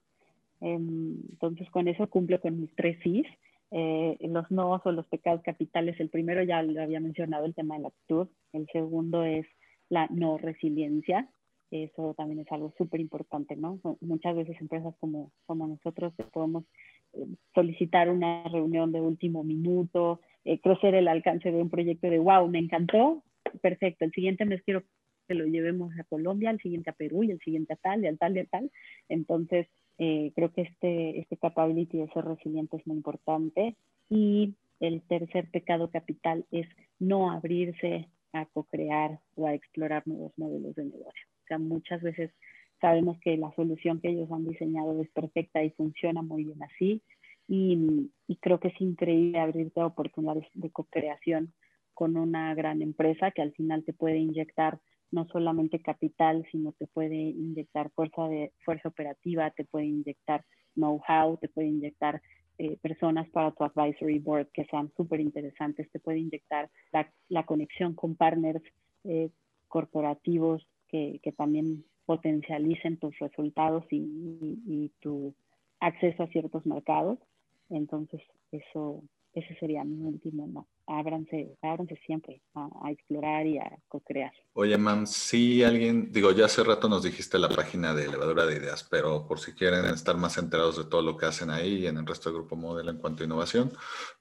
Em, 0.61 1.16
entonces, 1.31 1.70
con 1.70 1.87
eso 1.87 2.09
cumple 2.09 2.40
con 2.40 2.61
mis 2.61 2.74
tres 2.74 2.98
sís. 3.05 3.26
Eh, 3.72 4.16
los 4.22 4.50
no 4.50 4.80
o 4.85 4.92
los 4.92 5.06
pecados 5.06 5.42
capitales, 5.42 5.98
el 6.00 6.09
primero 6.09 6.42
ya 6.42 6.62
lo 6.62 6.83
había 6.83 7.00
mencionado, 7.00 7.44
el 7.44 7.54
tema 7.54 7.76
de 7.76 7.83
la 7.83 7.88
actitud. 7.88 8.28
El 8.52 8.66
segundo 8.72 9.24
es 9.24 9.46
la 9.88 10.06
no 10.11 10.38
resiliencia. 10.38 11.28
Eso 11.70 12.14
también 12.14 12.40
es 12.40 12.50
algo 12.50 12.72
súper 12.76 13.00
importante, 13.00 13.54
¿no? 13.54 13.78
Muchas 14.00 14.35
veces 14.35 14.61
empresas 14.61 14.94
como, 14.98 15.30
como 15.46 15.68
nosotros 15.68 16.12
podemos 16.33 16.64
eh, 17.12 17.26
solicitar 17.54 18.11
una 18.11 18.42
reunión 18.48 18.90
de 18.90 19.00
último 19.00 19.44
minuto, 19.44 20.20
eh, 20.44 20.61
crecer 20.61 20.96
el 20.96 21.06
alcance 21.06 21.52
de 21.52 21.62
un 21.62 21.70
proyecto 21.70 22.11
de, 22.11 22.18
wow, 22.18 22.48
me 22.48 22.59
encantó, 22.59 23.22
perfecto, 23.62 24.04
el 24.04 24.11
siguiente 24.11 24.44
mes 24.46 24.62
quiero 24.64 24.83
que 25.28 25.35
lo 25.35 25.46
llevemos 25.46 25.92
a 25.96 26.04
Colombia, 26.04 26.50
el 26.50 26.59
siguiente 26.59 26.90
a 26.90 26.92
Perú 26.92 27.22
y 27.22 27.30
el 27.30 27.38
siguiente 27.38 27.74
a 27.74 27.76
tal 27.76 28.02
y 28.02 28.09
al 28.09 28.18
tal 28.18 28.37
y 28.37 28.40
a 28.40 28.46
tal. 28.46 28.70
Entonces, 29.09 29.68
eh, 30.02 30.32
creo 30.34 30.50
que 30.50 30.62
este, 30.62 31.20
este 31.20 31.36
capability 31.36 31.98
de 31.98 32.08
ser 32.08 32.24
resiliente 32.24 32.78
es 32.78 32.86
muy 32.86 32.96
importante. 32.96 33.76
Y 34.08 34.54
el 34.80 35.02
tercer 35.02 35.50
pecado 35.50 35.90
capital 35.90 36.46
es 36.50 36.66
no 36.98 37.30
abrirse 37.30 38.08
a 38.32 38.46
co-crear 38.46 39.20
o 39.36 39.46
a 39.46 39.52
explorar 39.52 40.02
nuevos 40.06 40.32
modelos 40.38 40.74
de 40.74 40.84
negocio. 40.86 41.26
O 41.50 41.58
muchas 41.58 42.00
veces 42.00 42.30
sabemos 42.80 43.18
que 43.20 43.36
la 43.36 43.54
solución 43.54 44.00
que 44.00 44.08
ellos 44.08 44.32
han 44.32 44.46
diseñado 44.46 44.98
es 45.02 45.10
perfecta 45.10 45.62
y 45.62 45.70
funciona 45.70 46.22
muy 46.22 46.44
bien 46.44 46.62
así. 46.62 47.02
Y, 47.46 48.10
y 48.26 48.36
creo 48.36 48.58
que 48.58 48.68
es 48.68 48.80
increíble 48.80 49.38
abrirte 49.38 49.80
a 49.80 49.86
oportunidades 49.86 50.46
de 50.54 50.70
co-creación 50.70 51.52
con 51.92 52.16
una 52.16 52.54
gran 52.54 52.80
empresa 52.80 53.32
que 53.32 53.42
al 53.42 53.52
final 53.52 53.84
te 53.84 53.92
puede 53.92 54.16
inyectar 54.16 54.80
no 55.12 55.27
solamente 55.29 55.81
capital, 55.81 56.46
sino 56.51 56.73
te 56.73 56.87
puede 56.87 57.16
inyectar 57.16 57.90
fuerza, 57.90 58.29
de, 58.29 58.53
fuerza 58.64 58.88
operativa, 58.88 59.51
te 59.51 59.64
puede 59.64 59.87
inyectar 59.87 60.44
know-how, 60.75 61.37
te 61.38 61.49
puede 61.49 61.68
inyectar 61.68 62.23
eh, 62.59 62.77
personas 62.83 63.29
para 63.31 63.53
tu 63.53 63.64
advisory 63.64 64.18
board 64.18 64.49
que 64.53 64.66
sean 64.66 64.92
súper 64.96 65.20
interesantes, 65.20 65.90
te 65.90 65.99
puede 65.99 66.18
inyectar 66.18 66.68
la, 66.92 67.11
la 67.29 67.46
conexión 67.46 67.94
con 67.94 68.16
partners 68.16 68.62
eh, 69.05 69.31
corporativos 69.68 70.66
que, 70.88 71.20
que, 71.23 71.33
también 71.33 71.85
potencialicen 72.05 72.99
tus 72.99 73.18
resultados 73.18 73.85
y, 73.90 74.59
y, 74.66 74.90
tu 75.01 75.35
acceso 75.79 76.25
a 76.25 76.27
ciertos 76.27 76.66
mercados. 76.66 77.18
Entonces, 77.70 78.20
eso, 78.53 79.03
ese 79.33 79.55
sería 79.55 79.85
mi 79.85 80.03
último 80.03 80.46
no. 80.46 80.66
Ábranse, 80.90 81.57
ábranse 81.62 81.96
siempre 82.05 82.42
a, 82.55 82.90
explorar 82.90 83.46
y 83.46 83.59
a 83.59 83.79
co-crear. 83.88 84.33
Oye, 84.55 84.76
Mam, 84.76 85.07
si 85.07 85.62
alguien, 85.62 86.11
digo, 86.11 86.33
ya 86.33 86.46
hace 86.46 86.64
rato 86.64 86.88
nos 86.88 87.05
dijiste 87.05 87.38
la 87.38 87.48
página 87.48 87.94
de 87.94 88.07
Elevadora 88.07 88.44
de 88.44 88.57
Ideas, 88.57 88.87
pero 88.90 89.26
por 89.26 89.38
si 89.38 89.53
quieren 89.53 89.85
estar 89.87 90.16
más 90.16 90.37
enterados 90.37 90.76
de 90.76 90.90
todo 90.90 91.03
lo 91.03 91.16
que 91.16 91.26
hacen 91.26 91.50
ahí 91.50 91.79
y 91.79 91.87
en 91.87 91.98
el 91.98 92.07
resto 92.07 92.29
del 92.29 92.40
Grupo 92.40 92.57
Modelo 92.57 92.90
en 92.90 92.98
cuanto 92.98 93.22
a 93.22 93.26
innovación, 93.26 93.70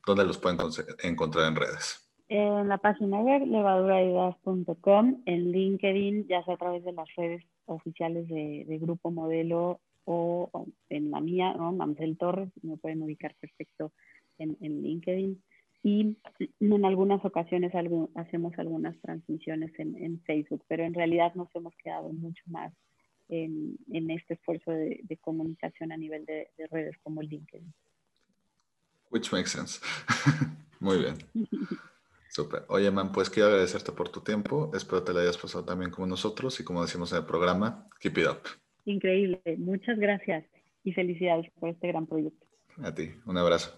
¿dónde 0.06 0.26
los 0.26 0.38
pueden 0.38 0.60
encontrar 1.04 1.48
en 1.48 1.56
redes? 1.56 2.06
En 2.28 2.68
la 2.68 2.78
página 2.78 3.20
web 3.20 3.48
levaduraideas.com, 3.48 5.24
en 5.26 5.52
LinkedIn, 5.52 6.28
ya 6.28 6.44
sea 6.44 6.54
a 6.54 6.58
través 6.58 6.84
de 6.84 6.92
las 6.92 7.08
redes 7.16 7.44
oficiales 7.66 8.28
de, 8.28 8.66
de 8.68 8.78
Grupo 8.78 9.10
Modelo 9.10 9.80
o, 10.06 10.68
en 10.90 11.12
la 11.12 11.22
mía, 11.22 11.54
¿no? 11.54 11.72
Mamsel 11.72 12.18
Torres, 12.18 12.50
me 12.64 12.78
pueden 12.78 13.04
ubicar 13.04 13.36
perfecto 13.40 13.92
en, 14.40 14.58
LinkedIn 14.60 15.42
y 15.82 16.18
en 16.60 16.86
algunas 16.86 17.24
ocasiones 17.24 17.72
hacemos 18.16 18.54
algunas 18.58 19.00
transmisiones 19.02 19.72
en, 19.80 20.22
Facebook, 20.26 20.64
pero 20.68 20.84
en 20.84 20.94
realidad 20.94 21.34
nos 21.36 21.54
hemos 21.56 21.74
quedado 21.78 22.12
mucho 22.12 22.44
más 22.48 22.74
en, 23.30 23.78
este 24.10 24.34
esfuerzo 24.34 24.72
de, 24.72 25.18
comunicación 25.22 25.92
a 25.92 25.98
nivel 25.98 26.26
de, 26.26 26.50
redes 26.70 26.98
como 27.02 27.22
LinkedIn. 27.22 27.74
Which 29.10 29.32
makes 29.32 29.50
sense. 29.50 29.80
Muy 30.80 31.00
bien. 31.00 31.16
Super. 32.30 32.64
Oye, 32.68 32.92
man, 32.92 33.12
pues 33.12 33.30
quiero 33.30 33.50
agradecerte 33.50 33.92
por 33.92 34.10
tu 34.10 34.22
tiempo. 34.22 34.70
Espero 34.76 35.02
te 35.02 35.14
la 35.14 35.22
hayas 35.22 35.38
pasado 35.38 35.66
también 35.66 35.90
como 35.90 36.06
nosotros 36.06 36.60
y 36.60 36.64
como 36.64 36.84
decimos 36.84 37.12
en 37.12 37.20
el 37.20 37.26
programa, 37.26 37.88
keep 38.00 38.18
it 38.20 38.28
up. 38.28 38.42
Increíble. 38.86 39.42
Muchas 39.58 39.98
gracias 39.98 40.46
y 40.84 40.92
felicidades 40.94 41.52
por 41.60 41.70
este 41.70 41.88
gran 41.88 42.06
proyecto. 42.06 42.46
A 42.84 42.94
ti. 42.94 43.12
Un 43.26 43.38
abrazo. 43.38 43.78